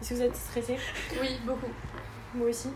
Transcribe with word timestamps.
Est-ce 0.00 0.10
que 0.10 0.14
vous 0.14 0.22
êtes 0.22 0.36
stressé 0.36 0.76
Oui, 1.20 1.40
beaucoup. 1.46 1.66
Moi 2.34 2.48
aussi. 2.48 2.68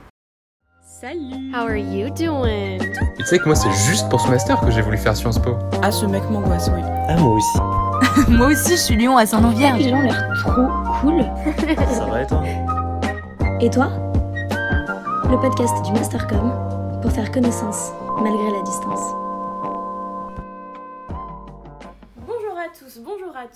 Salut 1.00 1.52
How 1.54 1.66
are 1.66 1.76
you 1.76 2.10
doing? 2.10 2.80
Et 2.82 3.18
tu 3.18 3.24
sais 3.24 3.38
que 3.38 3.44
moi, 3.44 3.54
c'est 3.54 3.70
juste 3.88 4.08
pour 4.08 4.20
ce 4.20 4.28
master 4.28 4.60
que 4.60 4.70
j'ai 4.70 4.80
voulu 4.82 4.98
faire 4.98 5.16
Sciences 5.16 5.38
Po. 5.38 5.56
Ah, 5.82 5.90
ce 5.92 6.06
mec 6.06 6.22
m'angoisse, 6.30 6.70
oui. 6.74 6.82
Ah, 7.08 7.16
moi 7.16 7.34
aussi. 7.34 7.58
Moi 8.28 8.46
aussi, 8.48 8.70
je 8.72 8.76
suis 8.76 8.96
Lyon 8.96 9.16
à 9.18 9.26
Saint-Vierge. 9.26 9.78
Les 9.78 9.90
gens 9.90 9.98
ont 9.98 10.02
l'air 10.02 10.32
trop 10.38 10.66
cool. 11.00 11.22
Ça 11.92 12.06
va 12.06 12.22
et 12.22 12.26
toi? 12.26 12.42
Et 13.60 13.70
toi? 13.70 13.90
Le 15.30 15.38
podcast 15.38 15.74
du 15.84 15.92
Mastercom 15.92 16.50
pour 17.02 17.12
faire 17.12 17.30
connaissance 17.30 17.90
malgré 18.22 18.50
la 18.50 18.62
distance. 18.62 19.09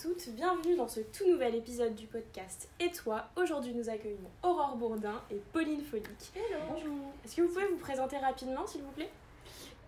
Toutes, 0.01 0.31
bienvenue 0.31 0.75
dans 0.75 0.89
ce 0.89 0.99
tout 1.01 1.29
nouvel 1.31 1.55
épisode 1.55 1.95
du 1.95 2.09
podcast 2.09 2.69
Et 2.81 2.91
toi 2.91 3.29
Aujourd'hui 3.37 3.73
nous 3.75 3.89
accueillons 3.89 4.29
Aurore 4.43 4.77
Bourdin 4.77 5.23
et 5.31 5.41
Pauline 5.53 5.83
Folic. 5.83 6.07
Hello. 6.35 6.59
Bonjour. 6.69 7.13
Est-ce 7.25 7.37
que 7.37 7.43
vous 7.43 7.49
pouvez 7.49 7.67
vous 7.67 7.77
présenter 7.77 8.19
rapidement 8.19 8.67
s'il 8.67 8.83
vous 8.83 8.91
plaît? 8.91 9.11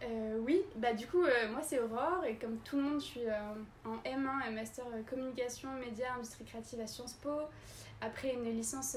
Euh, 0.05 0.39
oui, 0.43 0.63
bah 0.77 0.93
du 0.93 1.09
coup, 1.09 1.25
euh, 1.25 1.49
moi 1.51 1.61
c'est 1.63 1.81
Aurore 1.81 2.25
et 2.25 2.37
comme 2.37 2.59
tout 2.59 2.77
le 2.77 2.83
monde, 2.83 3.01
je 3.01 3.05
suis 3.05 3.27
euh, 3.27 3.55
en 3.85 3.97
M1, 4.09 4.47
un 4.47 4.51
master 4.53 4.85
communication, 5.11 5.73
médias, 5.73 6.15
industrie 6.15 6.45
créative 6.45 6.81
à 6.81 6.87
Sciences 6.87 7.15
Po. 7.15 7.41
Après 8.01 8.33
une 8.33 8.45
licence 8.45 8.97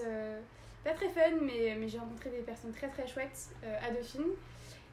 pas 0.84 0.92
très 0.92 1.10
fun, 1.10 1.38
mais, 1.42 1.76
mais 1.80 1.88
j'ai 1.88 1.98
rencontré 1.98 2.30
des 2.30 2.42
personnes 2.42 2.72
très 2.72 2.90
très 2.90 3.08
chouettes 3.08 3.50
à 3.64 3.90
Dauphine 3.90 4.30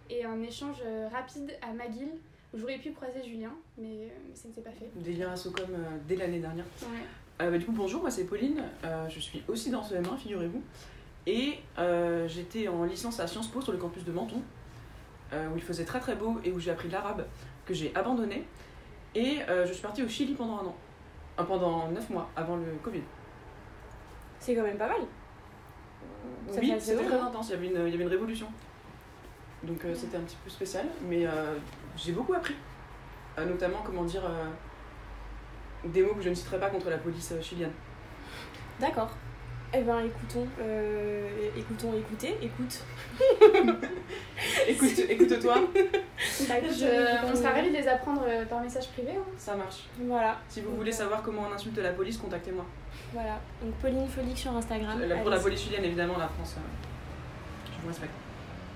et 0.09 0.25
un 0.25 0.41
échange 0.43 0.83
rapide 1.13 1.59
à 1.61 1.75
McGill 1.75 2.13
j'aurais 2.55 2.79
pu 2.79 2.93
croiser 2.93 3.23
Julien, 3.23 3.53
mais, 3.79 3.89
euh, 3.89 4.09
mais 4.29 4.35
ça 4.35 4.49
ne 4.49 4.55
s'est 4.55 4.63
pas 4.63 4.71
fait. 4.71 4.91
Des 4.97 5.15
liens 5.15 5.33
à 5.33 5.37
Socom 5.37 5.67
euh, 5.71 5.99
dès 6.07 6.17
l'année 6.17 6.41
dernière. 6.41 6.65
Ouais. 6.83 7.05
Euh, 7.43 7.51
bah, 7.51 7.59
du 7.59 7.65
coup, 7.65 7.73
bonjour, 7.73 8.01
moi 8.01 8.11
c'est 8.11 8.25
Pauline. 8.25 8.63
Euh, 8.85 9.09
je 9.09 9.21
suis 9.21 9.43
aussi 9.49 9.71
dans 9.71 9.83
ce 9.83 9.95
M1, 9.95 10.17
figurez-vous. 10.17 10.63
Et 11.27 11.59
j'étais 12.29 12.69
en 12.69 12.85
licence 12.85 13.19
à 13.19 13.27
Sciences 13.27 13.49
Po 13.49 13.61
sur 13.61 13.73
le 13.73 13.79
campus 13.79 14.05
de 14.05 14.13
Menton, 14.13 14.41
où 15.33 15.57
il 15.57 15.63
faisait 15.63 15.85
très 15.85 15.99
très 15.99 16.15
beau 16.15 16.37
et 16.45 16.53
où 16.53 16.61
j'ai 16.61 16.71
appris 16.71 16.89
l'arabe, 16.89 17.27
que 17.65 17.75
j'ai 17.75 17.93
abandonné. 17.97 18.45
Et 19.17 19.39
je 19.49 19.73
suis 19.73 19.83
partie 19.83 20.05
au 20.05 20.09
Chili 20.09 20.35
pendant 20.35 20.59
un 20.59 20.67
an. 20.67 20.77
Pendant 21.45 21.91
9 21.91 22.11
mois, 22.11 22.31
avant 22.37 22.55
le 22.55 22.77
Covid. 22.81 23.03
C'est 24.39 24.55
quand 24.55 24.63
même 24.63 24.79
pas 24.79 24.87
mal. 24.87 25.01
Ça 26.49 26.61
oui, 26.61 26.73
c'était 26.79 27.05
très 27.05 27.19
hein. 27.19 27.27
intense, 27.27 27.49
il 27.49 27.51
y, 27.51 27.55
avait 27.55 27.67
une, 27.67 27.87
il 27.87 27.91
y 27.91 27.95
avait 27.95 28.05
une 28.05 28.11
révolution. 28.11 28.47
Donc 29.67 29.85
euh, 29.85 29.95
c'était 29.95 30.17
un 30.17 30.21
petit 30.21 30.37
peu 30.45 30.51
spécial, 30.51 30.85
mais 31.09 31.27
euh, 31.27 31.55
j'ai 31.97 32.13
beaucoup 32.13 32.35
appris. 32.35 32.55
Euh, 33.39 33.45
notamment, 33.47 33.83
comment 33.85 34.05
dire, 34.05 34.23
euh, 34.25 34.47
des 35.85 36.03
mots 36.03 36.15
que 36.15 36.23
je 36.23 36.29
ne 36.31 36.35
citerai 36.35 36.59
pas 36.61 36.71
contre 36.71 36.89
la 36.91 36.99
police 36.99 37.33
euh, 37.33 37.43
chilienne. 37.43 37.73
D'accord. 38.81 39.11
Eh 39.75 39.83
ben 39.83 39.99
écoutons, 40.01 40.47
euh, 40.61 41.29
écoutons, 41.57 41.93
écoutez, 41.99 42.37
écoute. 42.41 42.83
Écoute, 44.69 44.99
écoute-toi, 45.09 45.55
Bah, 46.49 46.59
écoute, 46.59 46.73
Je- 46.79 47.27
on 47.33 47.35
sera 47.37 47.51
ravis 47.51 47.71
de 47.71 47.77
les 47.77 47.89
apprendre 47.89 48.23
par 48.49 48.61
message 48.61 48.89
privé. 48.91 49.13
hein. 49.17 49.23
ça 49.39 49.55
marche. 49.55 49.85
Voilà, 50.01 50.39
Si 50.49 50.61
vous 50.61 50.75
voulez 50.77 50.93
savoir 50.93 51.23
comment 51.23 51.43
on 51.51 51.55
insulte 51.55 51.79
la 51.79 51.93
police, 51.93 52.17
contactez-moi. 52.19 52.65
voilà. 53.13 53.39
Donc 53.63 53.75
Pauline 53.77 54.07
Folic 54.09 54.37
sur 54.39 54.53
Instagram. 54.57 55.01
Pour 55.21 55.31
la 55.31 55.39
police 55.41 55.61
chilienne, 55.63 55.85
évidemment, 55.85 56.19
la 56.19 56.29
France, 56.29 56.57
euh, 56.59 56.61
je 57.77 57.83
vous 57.83 57.89
respecte. 57.89 58.13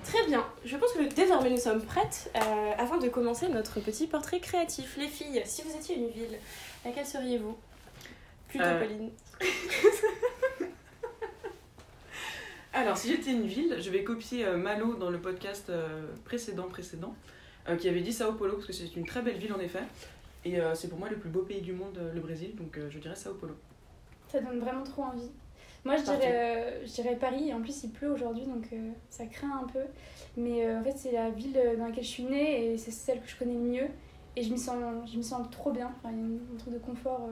Très 0.03 0.25
bien, 0.27 0.45
je 0.65 0.75
pense 0.77 0.91
que 0.93 1.13
désormais 1.13 1.49
nous 1.49 1.57
sommes 1.57 1.81
prêtes 1.83 2.31
euh, 2.35 2.71
afin 2.77 2.97
de 2.97 3.07
commencer 3.07 3.47
notre 3.47 3.79
petit 3.79 4.07
portrait 4.07 4.39
créatif. 4.39 4.97
Les 4.97 5.07
filles, 5.07 5.41
si 5.45 5.61
vous 5.61 5.73
étiez 5.75 5.95
une 5.95 6.09
ville, 6.09 6.37
laquelle 6.83 7.05
seriez-vous? 7.05 7.55
Plutôt 8.49 8.65
Euh, 8.65 8.79
Pauline. 8.81 9.11
Alors, 12.73 12.97
si 12.97 13.09
j'étais 13.09 13.31
une 13.31 13.47
ville, 13.47 13.75
je 13.79 13.89
vais 13.89 14.03
copier 14.03 14.45
euh, 14.45 14.57
Malo 14.57 14.95
dans 14.95 15.09
le 15.09 15.19
podcast 15.19 15.69
euh, 15.69 16.07
précédent, 16.25 16.63
précédent, 16.67 17.13
euh, 17.69 17.75
qui 17.75 17.87
avait 17.89 18.01
dit 18.01 18.13
Sao 18.13 18.33
Paulo, 18.33 18.53
parce 18.55 18.67
que 18.67 18.73
c'est 18.73 18.95
une 18.95 19.05
très 19.05 19.21
belle 19.21 19.37
ville 19.37 19.53
en 19.53 19.59
effet. 19.59 19.83
Et 20.45 20.59
euh, 20.59 20.73
c'est 20.73 20.87
pour 20.87 20.97
moi 20.97 21.09
le 21.09 21.17
plus 21.17 21.29
beau 21.29 21.41
pays 21.43 21.61
du 21.61 21.73
monde, 21.73 21.97
euh, 21.99 22.13
le 22.13 22.21
Brésil, 22.21 22.55
donc 22.55 22.77
euh, 22.77 22.89
je 22.89 22.97
dirais 22.99 23.15
Sao 23.15 23.33
Paulo. 23.35 23.55
Ça 24.31 24.39
donne 24.39 24.59
vraiment 24.59 24.83
trop 24.83 25.03
envie. 25.03 25.29
Moi, 25.83 25.97
je 25.97 26.03
dirais, 26.03 26.19
euh, 26.23 26.85
je 26.85 26.91
dirais 26.91 27.15
Paris, 27.15 27.49
et 27.49 27.53
en 27.53 27.61
plus, 27.61 27.83
il 27.83 27.89
pleut 27.89 28.11
aujourd'hui, 28.11 28.45
donc 28.45 28.67
euh, 28.71 28.91
ça 29.09 29.25
craint 29.25 29.61
un 29.63 29.67
peu. 29.67 29.83
Mais 30.37 30.65
euh, 30.65 30.79
en 30.79 30.83
fait, 30.83 30.95
c'est 30.95 31.11
la 31.11 31.31
ville 31.31 31.59
dans 31.77 31.85
laquelle 31.85 32.03
je 32.03 32.09
suis 32.09 32.23
née, 32.23 32.73
et 32.73 32.77
c'est 32.77 32.91
celle 32.91 33.19
que 33.19 33.27
je 33.27 33.35
connais 33.35 33.55
le 33.55 33.59
mieux. 33.59 33.87
Et 34.35 34.43
je 34.43 34.53
m'y 34.53 34.59
sens, 34.59 34.77
je 35.11 35.17
m'y 35.17 35.23
sens 35.23 35.47
trop 35.49 35.71
bien. 35.71 35.91
Enfin, 35.97 36.13
il 36.13 36.19
y 36.19 36.21
a 36.21 36.25
un 36.53 36.57
truc 36.57 36.73
de 36.73 36.79
confort 36.79 37.27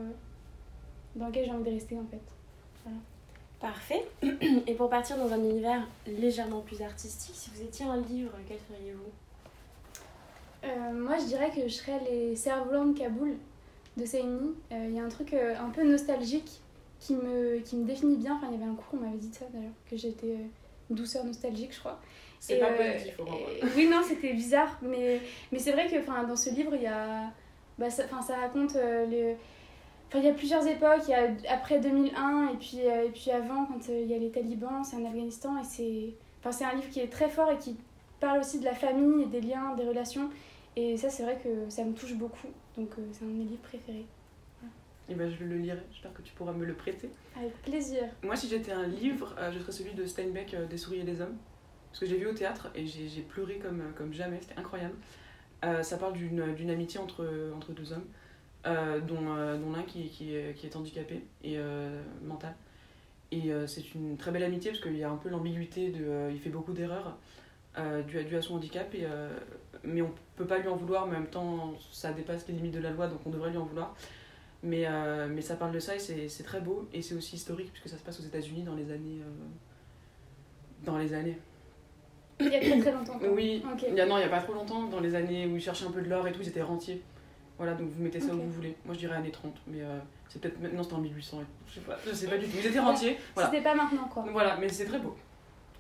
dans 1.15 1.27
lequel 1.27 1.45
j'ai 1.45 1.51
envie 1.51 1.63
de 1.63 1.69
rester, 1.69 1.95
en 1.95 2.05
fait. 2.05 2.21
Parfait. 3.59 4.07
Et 4.67 4.73
pour 4.73 4.89
partir 4.89 5.17
dans 5.17 5.31
un 5.31 5.39
univers 5.39 5.87
légèrement 6.07 6.61
plus 6.61 6.81
artistique, 6.81 7.35
si 7.35 7.49
vous 7.51 7.61
étiez 7.61 7.85
un 7.85 7.97
livre, 7.97 8.31
quel 8.47 8.57
seriez-vous 8.57 9.11
moi, 10.93 11.17
je 11.17 11.25
dirais 11.25 11.51
que 11.55 11.61
je 11.61 11.73
serais 11.73 11.99
les 12.11 12.35
cerfs-volants 12.35 12.87
de 12.87 12.97
Kaboul 12.97 13.37
de 13.95 14.05
Seini. 14.05 14.53
Il 14.71 14.91
y 14.91 14.99
a 14.99 15.03
un 15.03 15.07
truc 15.07 15.33
un 15.33 15.69
peu 15.69 15.89
nostalgique 15.89 16.61
qui 16.99 17.15
me, 17.15 17.59
qui 17.59 17.75
me 17.77 17.85
définit 17.85 18.17
bien. 18.17 18.35
Enfin, 18.35 18.47
il 18.51 18.59
y 18.59 18.61
avait 18.61 18.69
un 18.71 18.75
cours, 18.75 18.93
on 18.99 19.05
m'avait 19.05 19.17
dit 19.17 19.31
ça 19.33 19.45
d'ailleurs, 19.53 19.71
que 19.89 19.95
j'étais 19.97 20.27
euh, 20.31 20.45
douceur 20.89 21.23
nostalgique, 21.25 21.73
je 21.73 21.79
crois. 21.79 21.99
C'est 22.39 22.57
pas 22.59 22.67
euh, 22.71 22.93
positif, 22.93 23.13
et- 23.19 23.65
Oui, 23.75 23.87
non, 23.89 24.01
c'était 24.07 24.33
bizarre, 24.33 24.77
mais, 24.81 25.19
mais 25.51 25.59
c'est 25.59 25.71
vrai 25.71 25.87
que 25.87 26.27
dans 26.27 26.35
ce 26.35 26.49
livre, 26.51 26.73
il 26.75 26.83
y 26.83 26.87
a. 26.87 27.31
Bah, 27.77 27.89
ça, 27.89 28.03
ça 28.25 28.35
raconte 28.37 28.75
euh, 28.75 29.05
le. 29.05 29.35
Enfin, 30.07 30.19
il 30.19 30.25
y 30.25 30.29
a 30.29 30.33
plusieurs 30.33 30.65
époques, 30.67 31.01
il 31.07 31.11
y 31.11 31.13
a 31.13 31.29
après 31.53 31.79
2001 31.79 32.49
et 32.53 32.57
puis, 32.57 32.79
euh, 32.81 33.05
et 33.05 33.09
puis 33.09 33.29
avant, 33.31 33.65
quand 33.65 33.89
euh, 33.89 34.01
il 34.01 34.07
y 34.09 34.13
a 34.15 34.17
les 34.17 34.31
talibans, 34.31 34.83
c'est 34.83 34.95
en 34.95 35.05
Afghanistan, 35.05 35.57
et 35.59 35.63
c'est. 35.63 36.13
Enfin, 36.39 36.51
c'est 36.51 36.63
un 36.65 36.73
livre 36.75 36.89
qui 36.89 36.99
est 37.01 37.07
très 37.11 37.29
fort 37.29 37.51
et 37.51 37.57
qui 37.57 37.75
parle 38.19 38.39
aussi 38.39 38.59
de 38.59 38.65
la 38.65 38.73
famille 38.73 39.23
et 39.23 39.27
des 39.27 39.41
liens, 39.41 39.75
des 39.75 39.83
relations. 39.87 40.29
Et 40.75 40.95
ça, 40.97 41.09
c'est 41.09 41.23
vrai 41.23 41.37
que 41.43 41.69
ça 41.69 41.83
me 41.83 41.93
touche 41.93 42.13
beaucoup. 42.15 42.47
Donc, 42.77 42.89
euh, 42.97 43.01
c'est 43.11 43.23
un 43.25 43.27
de 43.27 43.33
mes 43.33 43.43
livres 43.43 43.61
préférés. 43.61 44.05
Et 45.09 45.15
ben, 45.15 45.29
je 45.29 45.43
le 45.43 45.57
lirai, 45.57 45.79
j'espère 45.91 46.13
que 46.13 46.21
tu 46.21 46.33
pourras 46.33 46.53
me 46.53 46.63
le 46.63 46.73
prêter. 46.73 47.09
Avec 47.35 47.59
plaisir. 47.63 48.03
Moi, 48.23 48.35
si 48.35 48.47
j'étais 48.47 48.71
un 48.71 48.85
livre, 48.85 49.35
euh, 49.39 49.51
je 49.51 49.59
serais 49.59 49.71
celui 49.71 49.93
de 49.93 50.05
Steinbeck, 50.05 50.53
euh, 50.53 50.67
Des 50.67 50.77
souris 50.77 50.99
et 50.99 51.03
des 51.03 51.19
hommes. 51.19 51.35
Parce 51.89 52.01
que 52.01 52.05
j'ai 52.05 52.17
vu 52.17 52.27
au 52.27 52.33
théâtre 52.33 52.69
et 52.75 52.85
j'ai 52.85 53.21
pleuré 53.21 53.57
comme, 53.57 53.81
euh, 53.81 53.91
comme 53.95 54.13
jamais, 54.13 54.37
c'était 54.39 54.59
incroyable. 54.59 54.93
Euh, 55.65 55.81
ça 55.81 55.97
parle 55.97 56.13
d'une 56.13 56.69
amitié 56.69 56.99
entre, 56.99 57.27
entre 57.55 57.73
deux 57.73 57.91
hommes, 57.91 58.05
dont, 59.07 59.35
dont 59.57 59.71
l'un 59.71 59.83
qui, 59.83 60.09
qui, 60.09 60.35
est, 60.35 60.53
qui 60.55 60.67
est 60.67 60.75
handicapé 60.75 61.23
et 61.43 61.57
mental. 62.23 62.55
Et 63.31 63.51
c'est 63.67 63.93
une 63.93 64.15
très 64.15 64.31
belle 64.31 64.43
amitié 64.43 64.71
parce 64.71 64.81
qu'il 64.81 64.95
y 64.95 65.03
a 65.03 65.09
un 65.09 65.17
peu 65.17 65.27
l'ambiguïté 65.27 65.89
de. 65.89 66.29
il 66.31 66.39
fait 66.39 66.49
beaucoup 66.49 66.71
d'erreurs 66.71 67.17
dues 68.07 68.35
à, 68.37 68.41
son 68.41 68.55
handicap, 68.55 68.93
et, 68.95 69.05
mais 69.83 70.01
on 70.01 70.13
peut 70.37 70.47
pas 70.47 70.59
lui 70.59 70.69
en 70.69 70.77
vouloir, 70.77 71.07
mais 71.07 71.17
en 71.17 71.19
même 71.19 71.29
temps, 71.29 71.73
ça 71.91 72.13
dépasse 72.13 72.47
les 72.47 72.53
limites 72.53 72.75
de 72.75 72.79
la 72.79 72.91
loi, 72.91 73.07
donc 73.07 73.19
on 73.25 73.29
devrait 73.29 73.49
lui 73.49 73.57
en 73.57 73.65
vouloir. 73.65 73.95
Mais, 74.61 74.83
euh, 74.87 75.27
mais 75.29 75.41
ça 75.41 75.55
parle 75.55 75.71
de 75.71 75.79
ça 75.79 75.95
et 75.95 75.99
c'est 75.99 76.43
très 76.43 76.59
beau 76.59 76.87
et 76.93 77.01
c'est 77.01 77.15
aussi 77.15 77.37
historique 77.37 77.71
puisque 77.71 77.87
ça 77.87 77.97
se 77.97 78.03
passe 78.03 78.19
aux 78.19 78.23
États-Unis 78.23 78.63
dans 78.63 78.75
les 78.75 78.91
années. 78.91 79.21
euh, 79.21 80.85
dans 80.85 80.97
les 80.97 81.13
années. 81.13 81.37
Il 82.41 82.47
y 82.47 82.55
a 82.55 82.59
très 82.61 82.79
très 82.79 82.91
longtemps. 82.91 83.19
Oui, 83.31 83.63
Ok. 83.73 83.85
il 83.89 83.95
y 83.95 84.01
a, 84.01 84.05
non, 84.05 84.15
il 84.17 84.21
n'y 84.21 84.25
a 84.25 84.29
pas 84.29 84.39
trop 84.41 84.53
longtemps, 84.53 84.83
dans 84.87 84.99
les 85.01 85.13
années 85.15 85.45
où 85.45 85.55
ils 85.57 85.61
cherchaient 85.61 85.85
un 85.85 85.91
peu 85.91 86.01
de 86.01 86.09
l'or 86.09 86.25
et 86.27 86.31
tout, 86.31 86.41
ils 86.41 86.47
étaient 86.47 86.61
rentiers. 86.61 87.01
Voilà, 87.57 87.73
donc 87.73 87.89
vous 87.89 88.01
mettez 88.01 88.21
ça 88.21 88.33
où 88.33 88.37
vous 88.41 88.51
voulez. 88.51 88.75
Moi 88.85 88.93
je 88.93 88.99
dirais 88.99 89.15
années 89.17 89.31
30, 89.31 89.53
mais 89.67 89.81
euh, 89.81 89.99
c'est 90.29 90.39
peut-être 90.41 90.59
maintenant 90.61 90.83
c'était 90.83 90.95
en 90.95 90.99
1800. 91.01 91.39
Je 91.67 91.73
sais 91.75 91.79
pas, 91.81 91.97
je 92.05 92.11
sais 92.13 92.27
pas 92.27 92.37
du 92.37 92.45
tout. 92.47 92.57
Ils 92.57 92.67
étaient 92.67 92.79
rentiers, 92.79 93.17
voilà. 93.35 93.49
C'était 93.49 93.63
pas 93.63 93.75
maintenant, 93.75 94.07
quoi. 94.07 94.25
Voilà, 94.31 94.55
mais 94.57 94.69
c'est 94.69 94.85
très 94.85 94.99
beau. 94.99 95.15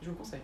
Je 0.01 0.07
vous 0.07 0.11
le 0.13 0.17
conseille. 0.17 0.41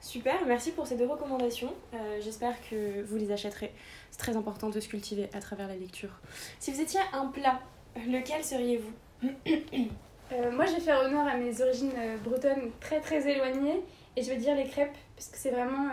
Super, 0.00 0.46
merci 0.46 0.70
pour 0.72 0.86
ces 0.86 0.96
deux 0.96 1.06
recommandations. 1.06 1.72
Euh, 1.94 2.20
J'espère 2.20 2.54
que 2.70 3.02
vous 3.02 3.16
les 3.16 3.32
achèterez. 3.32 3.72
C'est 4.10 4.18
très 4.18 4.36
important 4.36 4.68
de 4.68 4.78
se 4.78 4.88
cultiver 4.88 5.28
à 5.32 5.40
travers 5.40 5.68
la 5.68 5.76
lecture. 5.76 6.20
Si 6.60 6.70
vous 6.72 6.80
étiez 6.80 7.00
un 7.12 7.26
plat, 7.26 7.60
lequel 7.96 8.44
seriez-vous? 8.44 9.28
Euh, 10.32 10.50
moi, 10.50 10.66
je 10.66 10.72
vais 10.72 10.80
faire 10.80 10.98
honneur 10.98 11.24
à 11.24 11.36
mes 11.36 11.62
origines 11.62 11.92
euh, 11.96 12.16
bretonnes 12.16 12.72
très 12.80 13.00
très 13.00 13.30
éloignées 13.30 13.80
et 14.16 14.22
je 14.24 14.28
vais 14.28 14.36
dire 14.36 14.56
les 14.56 14.64
crêpes 14.64 14.96
parce 15.14 15.28
que 15.28 15.38
c'est 15.38 15.52
vraiment 15.52 15.88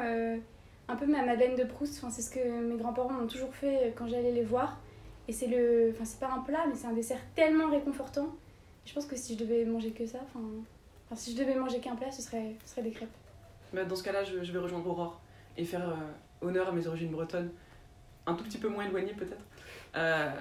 un 0.88 0.96
peu 0.96 1.06
ma 1.06 1.24
Madeleine 1.24 1.56
de 1.56 1.64
Proust. 1.64 2.00
Enfin, 2.00 2.10
c'est 2.10 2.24
ce 2.24 2.32
que 2.32 2.40
mes 2.62 2.76
grands-parents 2.76 3.12
m'ont 3.12 3.28
toujours 3.28 3.54
fait 3.54 3.94
quand 3.96 4.08
j'allais 4.08 4.32
les 4.32 4.42
voir. 4.42 4.80
Et 5.28 5.34
c'est 5.34 5.46
le. 5.46 5.92
Enfin, 5.94 6.06
c'est 6.06 6.20
pas 6.20 6.32
un 6.32 6.40
plat, 6.40 6.66
mais 6.68 6.74
c'est 6.74 6.88
un 6.88 6.94
dessert 6.94 7.20
tellement 7.36 7.70
réconfortant. 7.70 8.26
Je 8.86 8.94
pense 8.96 9.06
que 9.06 9.16
si 9.16 9.36
je 9.36 9.44
devais 9.44 9.66
manger 9.66 9.92
que 9.92 10.08
ça, 10.08 10.18
enfin. 10.24 10.44
Enfin, 11.06 11.16
si 11.16 11.34
je 11.34 11.38
devais 11.38 11.54
manger 11.54 11.80
qu'un 11.80 11.96
plat, 11.96 12.12
ce 12.12 12.24
serait, 12.24 12.56
ce 12.66 12.72
serait 12.72 12.82
des 12.82 12.90
crêpes. 12.90 13.14
Bah, 13.74 13.84
dans 13.86 13.96
ce 13.96 14.04
cas-là, 14.04 14.24
je, 14.24 14.44
je 14.44 14.52
vais 14.52 14.60
rejoindre 14.60 14.88
Aurore 14.88 15.20
et 15.58 15.66
faire 15.66 15.88
euh, 15.90 16.46
honneur 16.48 16.68
à 16.68 16.72
mes 16.72 16.86
origines 16.88 17.12
bretonnes, 17.12 17.52
un 18.26 18.34
tout 18.36 18.44
petit 18.44 18.58
peu 18.58 18.68
moins 18.70 18.86
éloignées 18.86 19.14
peut-être, 19.14 19.44
Euh, 19.96 20.32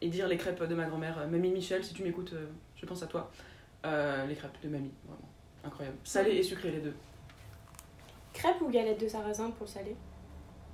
et 0.00 0.08
dire 0.08 0.26
les 0.28 0.36
crêpes 0.38 0.62
de 0.62 0.74
ma 0.74 0.84
grand-mère, 0.86 1.18
euh, 1.18 1.26
Mamie 1.26 1.50
Michel, 1.50 1.84
si 1.84 1.92
tu 1.94 2.02
m'écoutes, 2.02 2.32
euh, 2.32 2.46
je 2.76 2.86
pense 2.86 3.02
à 3.02 3.06
toi. 3.06 3.30
Euh, 3.84 4.24
les 4.26 4.34
crêpes 4.34 4.56
de 4.62 4.68
mamie, 4.70 4.92
vraiment, 5.04 5.28
incroyable. 5.62 5.96
Salé 6.04 6.30
et 6.36 6.42
sucré 6.42 6.70
les 6.70 6.80
deux. 6.80 6.94
Crêpes 8.32 8.60
ou 8.62 8.70
galettes 8.70 9.00
de 9.00 9.06
sarrasin 9.08 9.50
pour 9.50 9.66
le 9.66 9.70
salé 9.72 9.96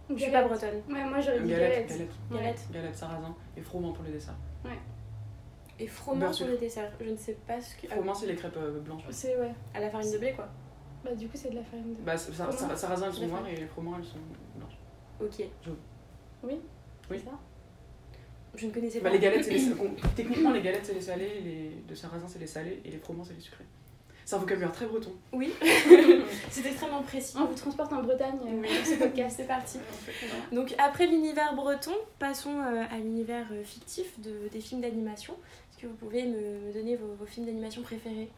Je 0.09 0.15
suis 0.17 0.27
pas 0.27 0.43
galette. 0.43 0.49
bretonne. 0.49 0.83
Ouais, 0.97 1.05
moi 1.05 1.21
j'aurais 1.21 1.41
dit 1.41 1.49
Galette, 1.51 1.89
galette. 1.89 1.89
galette, 1.89 2.11
Ouais. 2.31 2.39
Galette. 2.39 2.69
galette 2.73 2.97
sarrasin 2.97 3.35
et 3.57 3.61
froment 3.61 3.93
pour 3.93 4.05
le 4.05 4.13
dessert. 4.13 4.35
Et 5.81 5.87
froment 5.87 6.21
Beurre 6.21 6.35
sur 6.35 6.47
le 6.47 6.57
dessert. 6.59 6.91
Je 7.01 7.09
ne 7.11 7.17
sais 7.17 7.37
pas 7.47 7.61
ce 7.61 7.75
que. 7.77 7.87
ah, 7.91 7.95
Froment, 7.95 8.15
c'est 8.15 8.27
les 8.27 8.35
crêpes 8.37 8.59
blanches. 8.85 9.03
ouais. 9.07 9.13
C'est 9.13 9.37
ouais. 9.39 9.53
à 9.75 9.81
la 9.81 9.89
farine 9.91 10.13
de 10.13 10.19
blé, 10.19 10.33
quoi. 10.35 10.47
Bah, 11.05 11.15
du 11.15 11.29
coup, 11.29 11.37
c'est 11.37 11.51
de 11.51 11.57
la 11.57 11.65
farine 11.65 11.95
de. 11.95 12.01
Bah, 12.03 12.17
ça, 12.17 12.33
ça, 12.33 12.51
ça- 12.53 12.77
sarrasin, 12.77 13.07
elles 13.07 13.13
sont 13.15 13.27
noires 13.27 13.47
et 13.49 13.57
les 13.57 13.67
froment, 13.67 13.95
elles 13.99 14.05
sont 14.05 14.19
blanches. 14.57 14.79
Ok. 15.21 15.47
Oui 16.45 16.55
Oui. 17.11 17.19
C'est 17.19 17.25
ça 17.25 17.39
Je 18.55 18.67
ne 18.67 18.71
connaissais 18.73 19.01
Bah, 19.01 19.09
pas. 19.11 19.15
les 19.17 19.21
galettes, 19.21 19.45
c'est 19.45 19.51
les... 19.53 19.61
Techniquement, 20.17 20.51
les 20.53 20.63
galettes, 20.63 20.85
c'est 20.87 20.95
les 20.95 21.01
salés, 21.01 21.41
les... 21.43 21.83
de 21.89 21.95
sarrasin, 21.95 22.27
c'est 22.29 22.39
les 22.39 22.47
salés, 22.47 22.81
et 22.85 22.91
les 22.91 22.99
froments, 22.99 23.25
c'est 23.25 23.35
les 23.35 23.41
sucrés. 23.41 23.65
C'est 24.25 24.37
un 24.37 24.39
vocabulaire 24.39 24.71
très 24.71 24.87
breton. 24.87 25.13
Oui. 25.33 25.53
C'est 26.51 26.65
extrêmement 26.65 27.03
précis. 27.03 27.35
On 27.37 27.47
vous 27.47 27.55
transporte 27.55 27.93
en 27.93 28.01
Bretagne 28.03 28.39
euh, 28.47 28.61
Oui. 28.63 28.69
dans 28.69 28.85
ce 28.85 28.95
podcast. 28.97 29.35
C'est 29.39 29.47
parti. 29.49 29.79
Donc 30.53 30.73
après 30.79 31.09
l'univers 31.09 31.57
breton, 31.57 31.91
passons 32.21 32.61
euh, 32.61 32.85
à 32.93 32.99
l'univers 32.99 33.47
euh, 33.51 33.65
fictif 33.65 34.21
de, 34.21 34.47
des 34.53 34.61
films 34.61 34.83
d'animation. 34.83 35.35
Est-ce 35.73 35.83
que 35.83 35.87
vous 35.89 35.97
pouvez 35.97 36.27
me, 36.27 36.61
me 36.69 36.73
donner 36.73 36.95
vos, 36.95 37.13
vos 37.19 37.27
films 37.27 37.47
d'animation 37.47 37.83
préférés? 37.83 38.29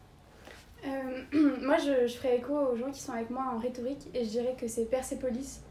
moi, 1.61 1.77
je, 1.77 2.07
ferai 2.07 2.37
écho 2.37 2.53
aux 2.53 2.75
gens 2.75 2.91
qui 2.91 2.99
sont 3.01 3.13
avec 3.13 3.29
moi 3.29 3.43
en 3.53 3.59
rhétorique 3.59 4.07
et 4.13 4.23
je 4.23 4.29
dirais 4.29 4.55
que 4.59 4.67
c'est 4.67 4.85
Persépolis 4.85 5.61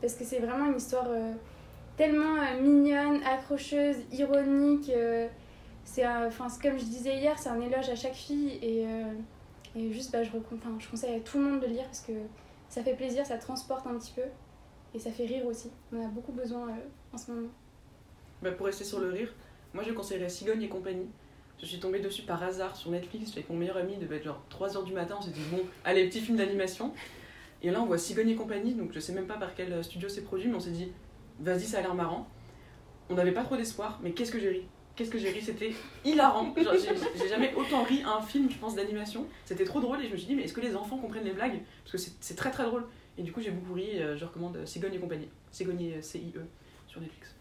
parce 0.00 0.14
que 0.14 0.24
c'est 0.24 0.38
vraiment 0.38 0.66
une 0.66 0.76
histoire 0.76 1.06
euh, 1.08 1.32
tellement 1.96 2.36
euh, 2.36 2.60
mignonne, 2.60 3.22
accrocheuse, 3.24 3.96
ironique. 4.12 4.90
euh, 4.90 5.28
c'est 5.88 6.02
comme 6.62 6.78
je 6.78 6.84
disais 6.84 7.16
hier, 7.16 7.38
c'est 7.38 7.48
un 7.48 7.60
éloge 7.60 7.88
à 7.88 7.96
chaque 7.96 8.14
fille 8.14 8.58
et, 8.62 8.86
euh, 8.86 9.12
et 9.74 9.90
juste, 9.92 10.12
bah, 10.12 10.22
je, 10.22 10.30
conseille 10.90 11.16
à 11.16 11.20
tout 11.20 11.38
le 11.38 11.44
monde 11.44 11.60
de 11.60 11.66
lire 11.66 11.84
parce 11.84 12.00
que 12.00 12.12
ça 12.68 12.82
fait 12.82 12.94
plaisir, 12.94 13.24
ça 13.24 13.38
transporte 13.38 13.86
un 13.86 13.98
petit 13.98 14.12
peu 14.12 14.22
et 14.94 14.98
ça 14.98 15.10
fait 15.10 15.24
rire 15.24 15.46
aussi. 15.46 15.70
On 15.92 16.04
a 16.04 16.08
beaucoup 16.08 16.32
besoin 16.32 16.68
euh, 16.68 17.14
en 17.14 17.18
ce 17.18 17.30
moment. 17.30 17.48
Bah, 18.42 18.52
pour 18.52 18.66
rester 18.66 18.84
sur 18.84 19.00
le 19.00 19.08
rire, 19.10 19.34
moi 19.72 19.82
je 19.82 19.92
conseillerais 19.92 20.28
Cigogne 20.28 20.62
et 20.62 20.68
compagnie. 20.68 21.08
Je 21.60 21.66
suis 21.66 21.80
tombée 21.80 21.98
dessus 22.00 22.22
par 22.22 22.42
hasard 22.42 22.76
sur 22.76 22.90
Netflix, 22.90 23.32
avec 23.32 23.50
mon 23.50 23.56
meilleur 23.56 23.76
ami, 23.76 23.94
il 23.94 23.98
devait 24.00 24.16
être 24.16 24.24
genre 24.24 24.42
3h 24.50 24.84
du 24.84 24.92
matin, 24.92 25.16
on 25.18 25.22
s'est 25.22 25.30
dit 25.30 25.40
bon, 25.50 25.60
allez, 25.84 26.08
petit 26.08 26.20
film 26.20 26.36
d'animation. 26.36 26.92
Et 27.62 27.70
là 27.70 27.82
on 27.82 27.86
voit 27.86 27.98
Cigogne 27.98 28.28
et 28.30 28.36
compagnie, 28.36 28.74
donc 28.74 28.92
je 28.92 29.00
sais 29.00 29.12
même 29.12 29.26
pas 29.26 29.36
par 29.36 29.54
quel 29.56 29.72
euh, 29.72 29.82
studio 29.82 30.08
c'est 30.08 30.22
produit, 30.22 30.48
mais 30.48 30.54
on 30.54 30.60
s'est 30.60 30.70
dit 30.70 30.92
vas-y, 31.40 31.62
ça 31.64 31.78
a 31.78 31.80
l'air 31.82 31.94
marrant. 31.94 32.28
On 33.10 33.14
n'avait 33.14 33.32
pas 33.32 33.42
trop 33.42 33.56
d'espoir, 33.56 33.98
mais 34.02 34.12
qu'est-ce 34.12 34.30
que 34.30 34.38
j'ai 34.38 34.50
ri? 34.50 34.62
Qu'est-ce 34.94 35.10
que 35.10 35.18
j'ai 35.18 35.30
ri? 35.30 35.40
C'était 35.42 35.72
hilarant. 36.04 36.52
J'ai- 37.16 37.28
jamais 37.28 37.54
autant 37.54 37.82
ri 37.84 38.02
à 38.04 38.16
un 38.16 38.20
film, 38.22 38.50
je 38.50 38.58
pense, 38.58 38.74
d'animation. 38.74 39.26
C'était 39.44 39.64
trop 39.64 39.80
drôle 39.80 40.00
et 40.02 40.06
je 40.08 40.12
me 40.12 40.16
suis 40.16 40.26
dit, 40.26 40.34
mais 40.34 40.42
est-ce 40.42 40.52
que 40.52 40.60
les 40.60 40.74
enfants 40.74 40.98
comprennent 40.98 41.24
les 41.24 41.32
blagues? 41.32 41.60
Parce 41.84 42.04
que 42.04 42.10
c'est 42.20 42.34
très 42.34 42.50
très 42.50 42.64
drôle. 42.64 42.84
Et 43.16 43.22
du 43.22 43.30
coup, 43.32 43.40
j'ai 43.40 43.52
beaucoup 43.52 43.74
ri. 43.74 43.90
euh, 43.94 44.16
Je 44.16 44.24
recommande 44.24 44.56
euh, 44.56 44.66
Cigogne 44.66 44.94
et 44.94 44.98
compagnie. 44.98 45.28
Cigogne, 45.52 45.92
euh, 45.96 46.02
C-I-E, 46.02 46.40
sur 46.88 47.00
Netflix. 47.00 47.32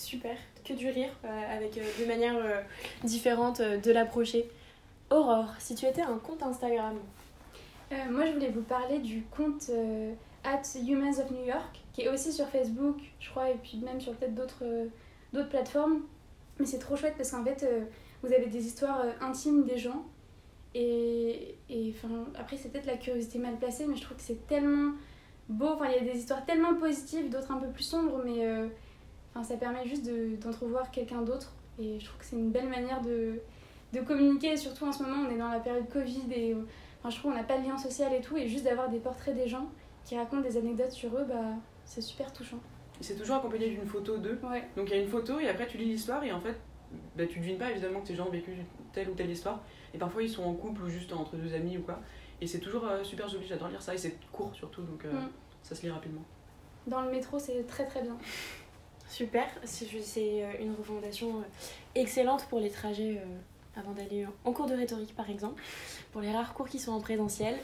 Super, 0.00 0.34
que 0.64 0.72
du 0.72 0.88
rire, 0.88 1.10
euh, 1.26 1.56
avec 1.56 1.76
euh, 1.76 1.82
deux 1.98 2.06
manières 2.06 2.34
euh, 2.34 2.62
différentes 3.04 3.60
euh, 3.60 3.76
de 3.76 3.92
l'approcher. 3.92 4.50
Aurore, 5.10 5.52
si 5.58 5.74
tu 5.74 5.84
étais 5.84 6.00
un 6.00 6.16
compte 6.16 6.42
Instagram, 6.42 6.96
moi, 8.08 8.24
je 8.24 8.32
voulais 8.32 8.48
vous 8.48 8.62
parler 8.62 9.00
du 9.00 9.24
compte 9.24 9.70
at 10.44 10.62
Humans 10.74 11.18
of 11.20 11.30
New 11.32 11.44
York, 11.44 11.80
qui 11.92 12.02
est 12.02 12.08
aussi 12.08 12.32
sur 12.32 12.46
Facebook, 12.46 12.96
je 13.18 13.28
crois, 13.28 13.50
et 13.50 13.56
puis 13.62 13.78
même 13.78 14.00
sur 14.00 14.14
peut-être 14.14 14.34
d'autres 14.34 15.44
plateformes. 15.50 16.02
Mais 16.58 16.66
c'est 16.66 16.78
trop 16.78 16.96
chouette 16.96 17.14
parce 17.16 17.32
qu'en 17.32 17.44
fait, 17.44 17.66
vous 18.22 18.32
avez 18.32 18.46
des 18.46 18.64
histoires 18.64 19.04
intimes 19.20 19.64
des 19.64 19.76
gens. 19.76 20.04
Et, 20.74 21.56
et 21.68 21.92
après, 22.38 22.56
c'est 22.56 22.68
peut-être 22.68 22.86
la 22.86 22.96
curiosité 22.96 23.38
mal 23.38 23.56
placée, 23.58 23.86
mais 23.86 23.96
je 23.96 24.02
trouve 24.02 24.16
que 24.16 24.22
c'est 24.22 24.46
tellement 24.46 24.92
beau. 25.48 25.70
Enfin, 25.74 25.86
il 25.88 26.06
y 26.06 26.08
a 26.08 26.12
des 26.12 26.18
histoires 26.18 26.46
tellement 26.46 26.76
positives, 26.76 27.28
d'autres 27.28 27.50
un 27.50 27.58
peu 27.58 27.68
plus 27.68 27.82
sombres, 27.82 28.22
mais 28.24 28.46
enfin, 29.34 29.42
ça 29.44 29.56
permet 29.56 29.86
juste 29.86 30.04
de- 30.06 30.36
d'entrevoir 30.36 30.90
quelqu'un 30.90 31.22
d'autre. 31.22 31.52
Et 31.78 31.98
je 31.98 32.04
trouve 32.04 32.18
que 32.18 32.24
c'est 32.24 32.36
une 32.36 32.50
belle 32.50 32.68
manière 32.68 33.00
de, 33.00 33.40
de 33.92 34.00
communiquer. 34.00 34.52
Et 34.52 34.56
surtout 34.56 34.84
en 34.86 34.92
ce 34.92 35.02
moment, 35.02 35.26
on 35.28 35.30
est 35.30 35.38
dans 35.38 35.48
la 35.48 35.60
période 35.60 35.88
Covid 35.88 36.32
et 36.34 36.56
Enfin, 37.02 37.08
je 37.08 37.18
trouve 37.18 37.30
qu'on 37.32 37.38
n'a 37.38 37.44
pas 37.44 37.56
de 37.58 37.64
lien 37.66 37.78
social 37.78 38.12
et 38.12 38.20
tout, 38.20 38.36
et 38.36 38.46
juste 38.46 38.64
d'avoir 38.64 38.90
des 38.90 38.98
portraits 38.98 39.34
des 39.34 39.48
gens 39.48 39.66
qui 40.04 40.18
racontent 40.18 40.42
des 40.42 40.58
anecdotes 40.58 40.90
sur 40.92 41.16
eux, 41.16 41.24
bah, 41.26 41.54
c'est 41.86 42.02
super 42.02 42.30
touchant. 42.30 42.58
C'est 43.00 43.16
toujours 43.16 43.36
accompagné 43.36 43.70
d'une 43.70 43.86
photo 43.86 44.18
d'eux. 44.18 44.38
Ouais. 44.42 44.68
Donc 44.76 44.90
il 44.90 44.96
y 44.96 44.98
a 44.98 45.02
une 45.02 45.08
photo 45.08 45.40
et 45.40 45.48
après 45.48 45.66
tu 45.66 45.78
lis 45.78 45.86
l'histoire 45.86 46.22
et 46.24 46.30
en 46.30 46.40
fait 46.42 46.56
bah, 47.16 47.24
tu 47.26 47.38
devines 47.38 47.56
pas 47.56 47.70
évidemment 47.70 48.02
que 48.02 48.08
ces 48.08 48.14
gens 48.16 48.26
ont 48.26 48.30
vécu 48.30 48.50
telle 48.92 49.08
ou 49.08 49.14
telle 49.14 49.30
histoire. 49.30 49.60
Et 49.94 49.98
parfois 49.98 50.22
ils 50.22 50.28
sont 50.28 50.42
en 50.44 50.52
couple 50.52 50.82
ou 50.82 50.88
juste 50.90 51.10
entre 51.14 51.36
deux 51.36 51.54
amis 51.54 51.78
ou 51.78 51.82
quoi. 51.82 52.00
Et 52.42 52.46
c'est 52.46 52.58
toujours 52.58 52.84
euh, 52.86 53.02
super 53.02 53.26
joli, 53.28 53.46
j'adore 53.46 53.68
lire 53.68 53.80
ça 53.80 53.94
et 53.94 53.98
c'est 53.98 54.18
court 54.30 54.54
surtout 54.54 54.82
donc 54.82 55.02
euh, 55.06 55.10
Mm. 55.10 55.28
ça 55.62 55.74
se 55.74 55.80
lit 55.80 55.90
rapidement. 55.90 56.22
Dans 56.86 57.00
le 57.00 57.10
métro, 57.10 57.38
c'est 57.38 57.66
très 57.66 57.86
très 57.86 58.02
bien. 58.02 58.18
super, 59.10 59.46
c'est 59.64 59.86
euh, 60.44 60.52
une 60.60 60.74
recommandation 60.74 61.38
euh, 61.38 61.42
excellente 61.94 62.46
pour 62.48 62.60
les 62.60 62.70
trajets 62.70 63.18
euh, 63.18 63.78
avant 63.78 63.92
d'aller 63.92 64.26
en 64.44 64.52
cours 64.52 64.66
de 64.66 64.74
rhétorique 64.74 65.14
par 65.14 65.28
exemple, 65.28 65.62
pour 66.12 66.20
les 66.20 66.32
rares 66.32 66.54
cours 66.54 66.68
qui 66.68 66.78
sont 66.78 66.92
en 66.92 67.00
présentiel. 67.00 67.56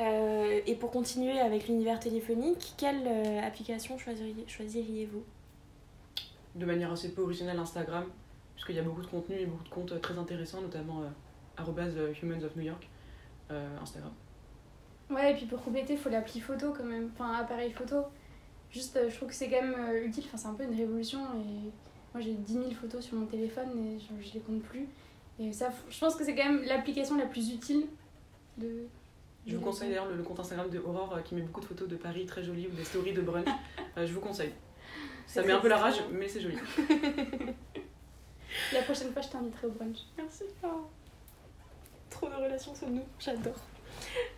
Euh, 0.00 0.60
et 0.66 0.74
pour 0.74 0.90
continuer 0.90 1.38
avec 1.38 1.68
l'univers 1.68 2.00
téléphonique, 2.00 2.74
quelle 2.76 3.06
euh, 3.06 3.40
application 3.46 3.96
choisiriez- 3.98 4.48
choisiriez-vous? 4.48 5.22
De 6.54 6.66
manière 6.66 6.90
assez 6.92 7.12
peu 7.12 7.22
originale 7.22 7.58
Instagram, 7.58 8.06
puisqu'il 8.54 8.76
y 8.76 8.78
a 8.78 8.82
beaucoup 8.82 9.02
de 9.02 9.06
contenu 9.06 9.36
et 9.36 9.46
beaucoup 9.46 9.64
de 9.64 9.68
comptes 9.68 10.00
très 10.00 10.18
intéressants, 10.18 10.60
notamment 10.60 11.02
euh, 11.02 12.12
Humans 12.22 12.44
of 12.44 12.56
New 12.56 12.62
York, 12.62 12.88
euh, 13.50 13.78
Instagram. 13.80 14.12
Ouais, 15.10 15.32
et 15.32 15.34
puis 15.34 15.46
pour 15.46 15.62
compléter, 15.62 15.94
il 15.94 15.98
faut 15.98 16.08
l'appli 16.08 16.40
photo 16.40 16.72
quand 16.76 16.84
même, 16.84 17.10
enfin 17.14 17.34
appareil 17.34 17.70
photo. 17.72 17.96
Juste, 18.72 18.96
euh, 18.96 19.10
je 19.10 19.16
trouve 19.16 19.28
que 19.28 19.34
c'est 19.34 19.48
quand 19.48 19.60
même 19.60 19.74
euh, 19.78 20.06
utile, 20.06 20.24
enfin, 20.26 20.36
c'est 20.38 20.48
un 20.48 20.54
peu 20.54 20.64
une 20.64 20.76
révolution. 20.76 21.20
Et 21.20 21.70
moi 22.14 22.20
j'ai 22.20 22.32
10 22.32 22.52
000 22.52 22.70
photos 22.72 23.04
sur 23.04 23.16
mon 23.16 23.26
téléphone 23.26 23.68
et 23.86 23.98
je, 23.98 24.26
je 24.26 24.34
les 24.34 24.40
compte 24.40 24.62
plus. 24.62 24.86
Et 25.38 25.52
ça, 25.52 25.70
je 25.88 25.98
pense 25.98 26.14
que 26.14 26.24
c'est 26.24 26.34
quand 26.34 26.44
même 26.44 26.62
l'application 26.64 27.16
la 27.16 27.26
plus 27.26 27.52
utile 27.52 27.86
de. 28.58 28.86
Je 29.46 29.56
vous 29.56 29.62
conseille 29.62 29.88
d'ailleurs 29.88 30.08
le, 30.08 30.16
le 30.16 30.22
compte 30.22 30.38
Instagram 30.38 30.70
de 30.70 30.78
Aurore 30.78 31.14
euh, 31.16 31.20
qui 31.20 31.34
met 31.34 31.42
beaucoup 31.42 31.60
de 31.60 31.66
photos 31.66 31.88
de 31.88 31.96
Paris 31.96 32.26
très 32.26 32.44
jolies 32.44 32.68
ou 32.68 32.76
des 32.76 32.84
stories 32.84 33.12
de 33.12 33.22
brunch. 33.22 33.46
Euh, 33.98 34.06
je 34.06 34.14
vous 34.14 34.20
conseille. 34.20 34.52
Ça 35.26 35.42
met 35.42 35.52
un 35.52 35.60
peu 35.60 35.68
la 35.68 35.76
rage, 35.76 35.98
bien. 35.98 36.18
mais 36.18 36.26
c'est 36.26 36.40
joli. 36.40 36.56
La 38.72 38.80
prochaine 38.80 39.12
fois, 39.12 39.20
je 39.20 39.28
t'inviterai 39.28 39.66
au 39.66 39.70
brunch. 39.70 39.98
Merci. 40.16 40.44
Trop 42.08 42.30
de 42.30 42.34
relations 42.34 42.74
sommes-nous, 42.74 43.04
j'adore. 43.18 43.58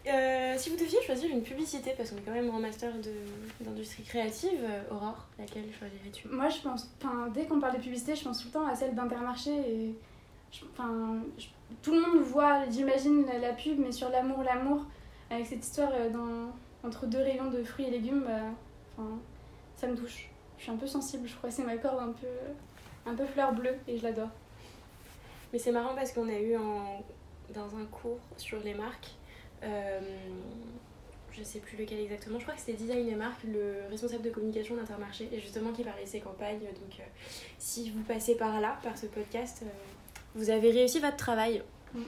Euh, 0.06 0.54
si 0.58 0.70
vous 0.70 0.76
deviez 0.76 1.00
choisir 1.02 1.30
une 1.30 1.42
publicité, 1.42 1.92
parce 1.96 2.10
qu'on 2.10 2.18
est 2.18 2.22
quand 2.22 2.32
même 2.32 2.50
en 2.50 2.60
master 2.60 2.92
d'industrie 3.60 4.02
créative, 4.02 4.60
euh, 4.62 4.82
Aurore, 4.94 5.26
laquelle 5.38 5.64
choisirais-tu? 5.78 6.28
Moi, 6.28 6.48
je 6.50 6.58
pense, 6.60 6.90
enfin, 7.02 7.28
dès 7.34 7.46
qu'on 7.46 7.58
parle 7.60 7.76
de 7.76 7.82
publicité, 7.82 8.14
je 8.14 8.24
pense 8.24 8.40
tout 8.40 8.48
le 8.48 8.52
temps 8.52 8.66
à 8.66 8.74
celle 8.74 8.94
d'Intermarché. 8.94 9.50
Et, 9.52 9.94
je- 10.52 10.64
enfin, 10.72 11.16
je- 11.38 11.46
tout 11.82 11.92
le 11.94 12.00
monde 12.02 12.22
voit, 12.22 12.68
j'imagine, 12.70 13.24
la, 13.26 13.38
la 13.38 13.52
pub, 13.54 13.78
mais 13.78 13.92
sur 13.92 14.10
l'amour, 14.10 14.42
l'amour, 14.42 14.84
avec 15.30 15.46
cette 15.46 15.64
histoire 15.64 15.90
euh, 15.94 16.10
dans, 16.10 16.86
entre 16.86 17.06
deux 17.06 17.18
rayons 17.18 17.50
de 17.50 17.62
fruits 17.64 17.86
et 17.86 17.90
légumes, 17.90 18.24
bah, 18.26 19.04
ça 19.76 19.86
me 19.86 19.96
touche. 19.96 20.28
Je 20.58 20.62
suis 20.64 20.70
un 20.72 20.76
peu 20.76 20.86
sensible, 20.86 21.26
je 21.26 21.34
crois, 21.34 21.50
c'est 21.50 21.64
ma 21.64 21.76
corde 21.78 21.98
un 22.00 22.12
peu, 22.12 22.26
un 23.10 23.14
peu 23.14 23.24
fleur 23.24 23.52
bleue 23.52 23.74
et 23.88 23.98
je 23.98 24.02
l'adore. 24.04 24.28
Mais 25.52 25.58
c'est 25.58 25.72
marrant 25.72 25.94
parce 25.94 26.12
qu'on 26.12 26.28
a 26.28 26.38
eu 26.38 26.56
en- 26.56 27.02
dans 27.54 27.76
un 27.76 27.84
cours 27.86 28.18
sur 28.36 28.60
les 28.60 28.74
marques, 28.74 29.10
euh, 29.64 30.00
je 31.36 31.42
sais 31.42 31.58
plus 31.58 31.76
lequel 31.76 32.00
exactement, 32.00 32.38
je 32.38 32.44
crois 32.44 32.54
que 32.54 32.60
c'était 32.60 32.74
Design 32.74 33.08
et 33.08 33.14
Marque, 33.14 33.42
le 33.44 33.88
responsable 33.90 34.22
de 34.22 34.30
communication 34.30 34.76
d'Intermarché, 34.76 35.28
et 35.32 35.40
justement 35.40 35.72
qui 35.72 35.82
parlait 35.82 36.04
de 36.04 36.08
ses 36.08 36.20
campagnes. 36.20 36.60
Donc 36.60 37.00
euh, 37.00 37.02
si 37.58 37.90
vous 37.90 38.02
passez 38.02 38.36
par 38.36 38.60
là, 38.60 38.78
par 38.82 38.96
ce 38.96 39.06
podcast, 39.06 39.62
euh, 39.62 39.68
vous 40.34 40.50
avez 40.50 40.70
réussi 40.70 41.00
votre 41.00 41.16
travail. 41.16 41.62
Mm. 41.92 42.02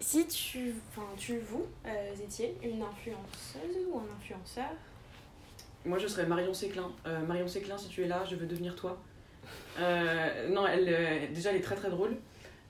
Si 0.00 0.26
tu, 0.26 0.74
enfin 0.90 1.06
tu, 1.16 1.38
vous 1.38 1.66
euh, 1.86 2.14
étiez 2.22 2.56
une 2.62 2.82
influenceuse 2.82 3.86
ou 3.90 3.98
un 3.98 4.16
influenceur, 4.16 4.70
Moi, 5.86 5.98
je 5.98 6.06
serais 6.06 6.26
Marion 6.26 6.52
Séclin. 6.52 6.90
Marion 7.26 7.48
Séclin, 7.48 7.78
si 7.78 7.88
tu 7.88 8.02
es 8.02 8.08
là, 8.08 8.24
je 8.28 8.36
veux 8.36 8.46
devenir 8.46 8.74
toi. 8.74 8.98
Non, 9.78 10.66
elle, 10.66 11.32
déjà, 11.32 11.50
elle 11.50 11.56
est 11.56 11.62
très 11.62 11.76
très 11.76 11.90
drôle. 11.90 12.18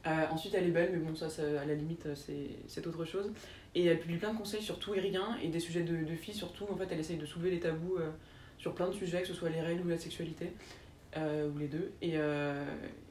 Euh, 0.06 0.26
ensuite, 0.30 0.54
elle 0.54 0.64
est 0.64 0.70
belle, 0.70 0.90
mais 0.92 0.98
bon, 0.98 1.14
ça, 1.16 1.30
ça, 1.30 1.42
à 1.42 1.64
la 1.64 1.74
limite, 1.74 2.06
c'est 2.14 2.86
autre 2.86 3.04
chose. 3.04 3.32
Et 3.74 3.86
elle 3.86 3.98
publie 3.98 4.18
plein 4.18 4.32
de 4.32 4.38
conseils 4.38 4.62
sur 4.62 4.78
tout 4.78 4.94
et 4.94 5.00
rien, 5.00 5.36
et 5.42 5.48
des 5.48 5.58
sujets 5.58 5.82
de, 5.82 6.04
de 6.04 6.14
filles 6.14 6.34
surtout. 6.34 6.64
En 6.70 6.76
fait, 6.76 6.86
elle 6.90 7.00
essaye 7.00 7.16
de 7.16 7.26
soulever 7.26 7.50
les 7.50 7.60
tabous 7.60 7.96
euh, 7.98 8.10
sur 8.56 8.72
plein 8.72 8.86
de 8.86 8.92
sujets, 8.92 9.22
que 9.22 9.28
ce 9.28 9.34
soit 9.34 9.48
les 9.50 9.60
règles 9.60 9.84
ou 9.84 9.88
la 9.88 9.98
sexualité, 9.98 10.52
euh, 11.16 11.50
ou 11.50 11.58
les 11.58 11.66
deux. 11.66 11.90
Et, 12.00 12.12
euh, 12.14 12.64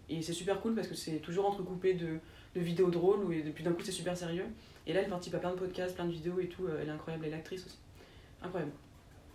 et 0.10 0.22
c'est 0.22 0.34
super 0.34 0.62
cool 0.62 0.74
parce 0.74 0.88
que 0.88 0.96
c'est 0.96 1.18
toujours 1.18 1.48
entrecoupé 1.48 1.96
de, 1.96 2.20
de 2.56 2.62
vidéos 2.62 2.90
drôles, 2.90 3.34
et 3.34 3.42
puis 3.42 3.64
d'un 3.64 3.74
coup, 3.74 3.82
c'est 3.84 3.92
super 3.92 4.16
sérieux. 4.16 4.46
Et 4.88 4.94
là, 4.94 5.02
elle 5.02 5.10
participe 5.10 5.36
à 5.36 5.40
plein 5.40 5.52
de 5.52 5.58
podcasts, 5.58 5.96
plein 5.96 6.06
de 6.06 6.12
vidéos 6.12 6.40
et 6.40 6.48
tout. 6.48 6.64
Elle 6.82 6.88
est 6.88 6.92
incroyable, 6.92 7.26
elle 7.26 7.34
est 7.34 7.38
actrice 7.38 7.66
aussi. 7.66 7.80
Incroyable. 8.42 8.72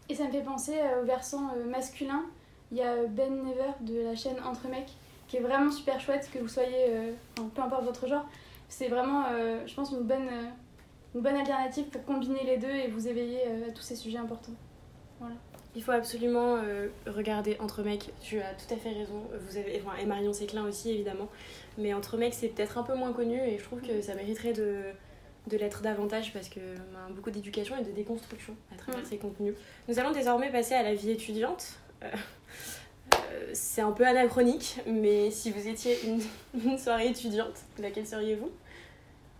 Et 0.08 0.14
ça 0.14 0.26
me 0.26 0.30
fait 0.30 0.42
penser 0.42 0.76
au 1.00 1.04
versant 1.04 1.54
masculin. 1.66 2.25
Il 2.70 2.78
y 2.78 2.82
a 2.82 3.06
Ben 3.06 3.44
Never 3.44 3.73
de 3.80 4.00
la 4.00 4.14
chaîne 4.14 4.37
Entre 4.44 4.68
Mecs 4.68 4.92
qui 5.26 5.37
est 5.37 5.40
vraiment 5.40 5.70
super 5.70 6.00
chouette, 6.00 6.30
que 6.32 6.38
vous 6.38 6.49
soyez, 6.49 6.87
peu 7.35 7.62
importe 7.62 7.85
votre 7.85 8.06
genre. 8.08 8.26
C'est 8.68 8.88
vraiment, 8.88 9.25
je 9.66 9.75
pense, 9.75 9.92
une 9.92 10.02
bonne, 10.02 10.28
une 11.14 11.20
bonne 11.22 11.36
alternative 11.36 11.86
pour 11.86 12.04
combiner 12.04 12.44
les 12.44 12.56
deux 12.58 12.70
et 12.70 12.88
vous 12.88 13.08
éveiller 13.08 13.40
euh, 13.46 13.68
à 13.68 13.72
tous 13.72 13.82
ces 13.82 13.96
sujets 13.96 14.18
importants. 14.18 14.52
Voilà. 15.20 15.34
Il 15.74 15.82
faut 15.82 15.92
absolument 15.92 16.56
euh, 16.56 16.88
regarder 17.06 17.56
Entre 17.60 17.82
mecs, 17.82 18.10
tu 18.20 18.40
as 18.40 18.54
tout 18.54 18.72
à 18.72 18.76
fait 18.76 18.90
raison. 18.92 19.22
Vous 19.48 19.56
avez, 19.56 19.80
enfin, 19.84 19.96
et 20.00 20.06
Marion 20.06 20.32
Séclin 20.32 20.64
aussi, 20.64 20.90
évidemment. 20.90 21.28
Mais 21.76 21.92
Entre 21.94 22.16
mecs, 22.16 22.34
c'est 22.34 22.48
peut-être 22.48 22.78
un 22.78 22.82
peu 22.82 22.94
moins 22.94 23.12
connu 23.12 23.38
et 23.38 23.58
je 23.58 23.64
trouve 23.64 23.80
que 23.80 24.00
ça 24.00 24.14
mériterait 24.14 24.52
de, 24.52 24.82
de 25.46 25.56
l'être 25.56 25.82
davantage 25.82 26.32
parce 26.32 26.48
que 26.48 26.58
ben, 26.60 27.14
beaucoup 27.14 27.30
d'éducation 27.30 27.76
et 27.78 27.84
de 27.84 27.90
déconstruction 27.92 28.54
à 28.74 28.76
travers 28.76 29.00
Ouais. 29.02 29.06
ces 29.08 29.18
contenus. 29.18 29.54
Nous 29.88 29.98
allons 29.98 30.12
désormais 30.12 30.50
passer 30.50 30.74
à 30.74 30.82
la 30.82 30.94
vie 30.94 31.10
étudiante. 31.10 31.74
Euh, 32.02 32.06
euh, 33.14 33.50
c'est 33.52 33.80
un 33.82 33.92
peu 33.92 34.06
anachronique, 34.06 34.78
mais 34.86 35.30
si 35.30 35.50
vous 35.50 35.68
étiez 35.68 35.96
une, 36.06 36.20
une 36.64 36.78
soirée 36.78 37.08
étudiante, 37.08 37.54
laquelle 37.78 38.06
seriez-vous? 38.06 38.50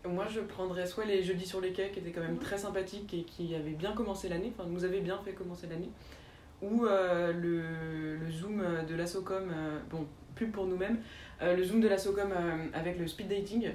Moi, 0.09 0.27
je 0.29 0.41
prendrais 0.41 0.87
soit 0.87 1.05
les 1.05 1.23
jeudis 1.23 1.47
sur 1.47 1.61
les 1.61 1.73
quais, 1.73 1.91
qui 1.91 1.99
étaient 2.01 2.13
quand 2.13 2.23
même 2.23 2.39
très 2.39 2.57
sympathiques 2.59 3.13
et 3.15 3.23
qui 3.25 3.55
avaient 3.55 3.73
bien 3.73 3.93
commencé 3.93 4.29
l'année, 4.29 4.53
enfin, 4.57 4.69
nous 4.69 4.85
avaient 4.85 5.01
bien 5.01 5.19
fait 5.25 5.33
commencer 5.33 5.67
l'année, 5.69 5.91
ou 6.63 6.87
euh, 6.87 7.33
le, 7.33 8.17
le 8.17 8.31
Zoom 8.31 8.63
de 8.89 8.95
la 8.95 9.07
SOCOM, 9.07 9.51
euh, 9.51 9.79
bon, 9.91 10.07
pub 10.35 10.51
pour 10.51 10.67
nous-mêmes, 10.67 10.99
euh, 11.43 11.55
le 11.57 11.63
Zoom 11.63 11.81
de 11.81 11.89
la 11.89 11.99
SOCOM 11.99 12.33
euh, 12.33 12.67
avec 12.73 12.99
le 12.99 13.07
speed 13.07 13.29
dating, 13.29 13.71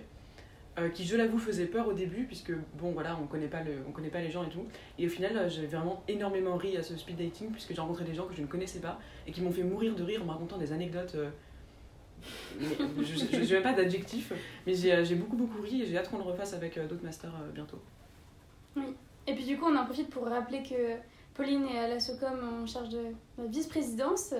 euh, 0.79 0.89
qui, 0.89 1.05
je 1.05 1.15
l'avoue, 1.15 1.37
faisait 1.37 1.67
peur 1.67 1.87
au 1.87 1.93
début, 1.93 2.23
puisque, 2.23 2.51
bon, 2.79 2.91
voilà, 2.91 3.17
on 3.21 3.27
connaît 3.27 3.47
pas, 3.47 3.61
le, 3.61 3.73
on 3.87 3.91
connaît 3.91 4.09
pas 4.09 4.21
les 4.21 4.31
gens 4.31 4.43
et 4.43 4.49
tout. 4.49 4.65
Et 4.97 5.05
au 5.05 5.09
final, 5.09 5.37
euh, 5.37 5.47
j'ai 5.47 5.67
vraiment 5.67 6.03
énormément 6.07 6.57
ri 6.57 6.75
à 6.77 6.81
ce 6.81 6.97
speed 6.97 7.17
dating, 7.17 7.51
puisque 7.51 7.73
j'ai 7.73 7.81
rencontré 7.81 8.05
des 8.05 8.15
gens 8.15 8.25
que 8.25 8.33
je 8.33 8.41
ne 8.41 8.47
connaissais 8.47 8.79
pas 8.79 8.99
et 9.27 9.31
qui 9.31 9.41
m'ont 9.41 9.51
fait 9.51 9.63
mourir 9.63 9.95
de 9.95 10.03
rire 10.03 10.23
en 10.23 10.25
me 10.25 10.31
racontant 10.31 10.57
des 10.57 10.73
anecdotes. 10.73 11.15
Je 12.59 13.37
n'ai 13.37 13.53
même 13.53 13.63
pas 13.63 13.73
d'adjectif, 13.73 14.33
mais 14.65 14.73
j'ai 14.73 15.15
beaucoup 15.15 15.35
beaucoup 15.35 15.61
ri 15.61 15.81
et 15.81 15.85
j'ai 15.85 15.97
hâte 15.97 16.09
qu'on 16.09 16.17
le 16.17 16.23
refasse 16.23 16.53
avec 16.53 16.77
euh, 16.77 16.87
d'autres 16.87 17.03
masters 17.03 17.33
euh, 17.35 17.51
bientôt. 17.51 17.79
Et 19.27 19.35
puis 19.35 19.45
du 19.45 19.57
coup, 19.57 19.65
on 19.65 19.75
en 19.75 19.85
profite 19.85 20.09
pour 20.09 20.25
rappeler 20.25 20.63
que 20.63 20.97
Pauline 21.33 21.65
est 21.67 21.79
à 21.79 21.87
la 21.87 21.99
SOCOM 21.99 22.61
en 22.61 22.65
charge 22.65 22.89
de 22.89 23.01
la 23.37 23.45
vice-présidence. 23.45 24.33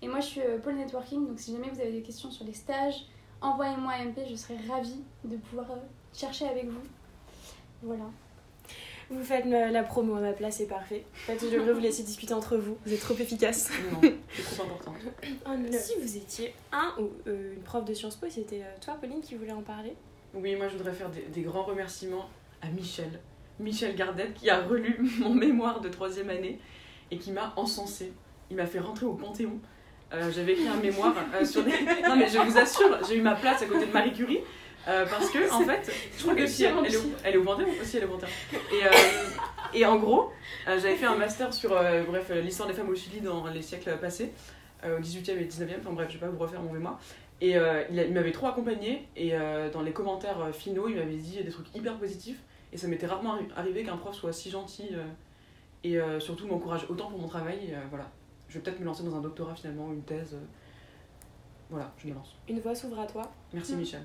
Et 0.00 0.08
moi, 0.08 0.20
je 0.20 0.26
suis 0.26 0.40
euh, 0.40 0.58
Pôle 0.58 0.76
Networking. 0.76 1.26
Donc 1.26 1.38
si 1.38 1.52
jamais 1.52 1.70
vous 1.70 1.80
avez 1.80 1.92
des 1.92 2.02
questions 2.02 2.30
sur 2.30 2.44
les 2.44 2.54
stages, 2.54 3.06
envoyez-moi 3.40 3.92
MP. 4.04 4.20
Je 4.30 4.36
serai 4.36 4.56
ravie 4.68 5.02
de 5.24 5.36
pouvoir 5.36 5.66
chercher 6.14 6.46
avec 6.46 6.66
vous. 6.66 6.82
Voilà. 7.82 8.04
Vous 9.10 9.24
faites 9.24 9.46
la 9.46 9.82
promo 9.82 10.16
à 10.16 10.20
ma 10.20 10.32
place, 10.32 10.56
c'est 10.56 10.66
parfait. 10.66 11.04
En 11.24 11.32
fait, 11.32 11.38
je 11.40 11.54
devrais 11.54 11.72
vous 11.72 11.80
laisser 11.80 12.02
discuter 12.02 12.34
entre 12.34 12.56
vous. 12.56 12.76
Vous 12.84 12.92
êtes 12.92 13.00
trop 13.00 13.14
efficace. 13.14 13.70
Non, 13.90 14.00
c'est 14.34 14.42
trop 14.54 14.64
important. 14.64 14.94
Si 15.72 15.94
vous 16.00 16.16
étiez 16.16 16.54
un 16.72 16.92
ou 17.00 17.10
euh, 17.26 17.54
une 17.54 17.62
prof 17.62 17.84
de 17.84 17.94
Sciences 17.94 18.16
Po, 18.16 18.26
c'était 18.28 18.60
euh, 18.62 18.74
toi, 18.84 18.94
Pauline, 19.00 19.20
qui 19.20 19.34
voulait 19.34 19.52
en 19.52 19.62
parler? 19.62 19.94
Oui, 20.34 20.54
moi 20.56 20.68
je 20.68 20.76
voudrais 20.76 20.92
faire 20.92 21.08
des, 21.08 21.22
des 21.22 21.40
grands 21.40 21.62
remerciements 21.62 22.28
à 22.60 22.68
Michel. 22.68 23.20
Michel 23.60 23.94
Gardette 23.96 24.34
qui 24.34 24.50
a 24.50 24.60
relu 24.60 24.98
mon 25.20 25.34
mémoire 25.34 25.80
de 25.80 25.88
troisième 25.88 26.28
année 26.30 26.58
et 27.10 27.16
qui 27.18 27.32
m'a 27.32 27.54
encensé. 27.56 28.12
Il 28.50 28.56
m'a 28.56 28.66
fait 28.66 28.78
rentrer 28.78 29.06
au 29.06 29.14
Panthéon. 29.14 29.58
Euh, 30.12 30.30
J'avais 30.30 30.52
écrit 30.52 30.68
un 30.68 30.76
mémoire 30.76 31.14
euh, 31.34 31.44
sur 31.44 31.62
des... 31.64 31.70
Non 32.08 32.16
mais 32.16 32.28
je 32.28 32.38
vous 32.38 32.56
assure, 32.58 32.98
j'ai 33.06 33.16
eu 33.16 33.22
ma 33.22 33.34
place 33.34 33.62
à 33.62 33.66
côté 33.66 33.86
de 33.86 33.92
Marie 33.92 34.12
Curie. 34.12 34.40
Euh, 34.86 35.04
parce 35.06 35.30
que 35.30 35.50
en 35.52 35.60
fait, 35.62 35.90
je 36.16 36.22
crois 36.22 36.34
que 36.34 36.46
si 36.46 36.64
elle, 36.64 36.74
elle 36.84 36.94
est, 36.94 36.96
au, 36.96 37.00
elle 37.24 37.34
est 37.34 37.38
au 37.38 37.44
Panthéon 37.44 37.68
aussi, 37.80 37.96
elle 37.96 38.04
est 38.04 38.06
au 38.06 38.10
Panthéon. 38.10 38.28
Et, 38.52 38.86
euh, 38.86 38.90
et 39.74 39.84
en 39.84 39.96
gros, 39.96 40.30
euh, 40.68 40.78
j'avais 40.80 40.96
fait 40.96 41.06
un 41.06 41.16
master 41.16 41.52
sur 41.52 41.72
euh, 41.72 42.04
bref 42.04 42.30
l'histoire 42.42 42.68
des 42.68 42.74
femmes 42.74 42.88
au 42.88 42.94
Chili 42.94 43.20
dans 43.20 43.46
les 43.48 43.62
siècles 43.62 43.98
passés, 43.98 44.32
euh, 44.84 44.98
au 44.98 45.00
18e 45.00 45.38
et 45.38 45.44
19e. 45.44 45.80
Enfin 45.80 45.92
bref, 45.92 46.08
je 46.08 46.14
vais 46.14 46.20
pas 46.26 46.30
vous 46.30 46.38
refaire 46.38 46.62
mon 46.62 46.72
mémoire. 46.72 46.98
Et 47.40 47.56
euh, 47.56 47.84
il, 47.90 48.12
m'avait 48.12 48.32
trop 48.32 48.46
accompagné 48.48 49.06
et 49.16 49.34
euh, 49.34 49.70
dans 49.70 49.82
les 49.82 49.92
commentaires 49.92 50.40
euh, 50.40 50.52
finaux, 50.52 50.88
il 50.88 50.96
m'avait 50.96 51.14
dit 51.16 51.42
des 51.42 51.50
trucs 51.50 51.74
hyper 51.74 51.96
positifs. 51.96 52.38
Et 52.72 52.76
ça 52.76 52.86
m'était 52.88 53.06
rarement 53.06 53.36
arri- 53.36 53.48
arrivé 53.56 53.82
qu'un 53.84 53.96
prof 53.96 54.14
soit 54.14 54.32
si 54.32 54.50
gentil 54.50 54.88
euh, 54.92 55.04
et 55.84 55.98
euh, 56.00 56.18
surtout 56.20 56.46
m'encourage 56.48 56.84
autant 56.88 57.08
pour 57.10 57.18
mon 57.20 57.28
travail. 57.28 57.58
Et, 57.70 57.74
euh, 57.74 57.78
voilà, 57.90 58.10
je 58.48 58.54
vais 58.54 58.60
peut-être 58.60 58.80
me 58.80 58.84
lancer 58.86 59.04
dans 59.04 59.14
un 59.16 59.20
doctorat 59.20 59.54
finalement, 59.54 59.92
une 59.92 60.02
thèse. 60.02 60.36
Voilà, 61.70 61.92
je 61.98 62.08
me 62.08 62.14
lance. 62.14 62.34
Une 62.48 62.60
voix 62.60 62.74
s'ouvre 62.74 62.98
à 62.98 63.06
toi. 63.06 63.30
Merci 63.52 63.74
Mm. 63.74 63.78
Michel. 63.78 64.02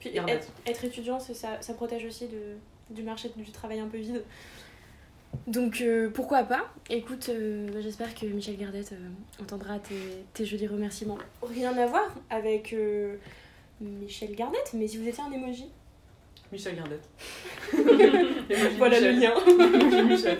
Puis 0.00 0.16
être, 0.16 0.48
être 0.66 0.84
étudiant, 0.84 1.20
ça, 1.20 1.60
ça 1.60 1.74
protège 1.74 2.04
aussi 2.06 2.26
de, 2.26 2.56
du 2.94 3.02
marché 3.02 3.30
du 3.36 3.52
travail 3.52 3.78
un 3.78 3.86
peu 3.86 3.98
vide. 3.98 4.24
Donc 5.46 5.80
euh, 5.80 6.10
pourquoi 6.10 6.42
pas? 6.42 6.72
Écoute, 6.88 7.28
euh, 7.28 7.68
bah, 7.72 7.80
j'espère 7.80 8.14
que 8.14 8.26
Michel 8.26 8.56
Gardette 8.56 8.92
euh, 8.92 9.42
entendra 9.42 9.78
tes, 9.78 9.94
tes 10.34 10.44
jolis 10.44 10.66
remerciements. 10.66 11.18
Rien 11.42 11.76
à 11.76 11.86
voir 11.86 12.12
avec 12.30 12.72
euh, 12.72 13.16
Michel 13.80 14.34
Gardette, 14.34 14.72
mais 14.74 14.88
si 14.88 14.98
vous 14.98 15.06
étiez 15.06 15.22
un 15.22 15.30
emoji. 15.30 15.66
Michel 16.50 16.74
Gardette. 16.76 17.08
Voilà 18.78 18.98
le 19.00 19.10
lien. 19.12 19.32
Michel. 20.04 20.38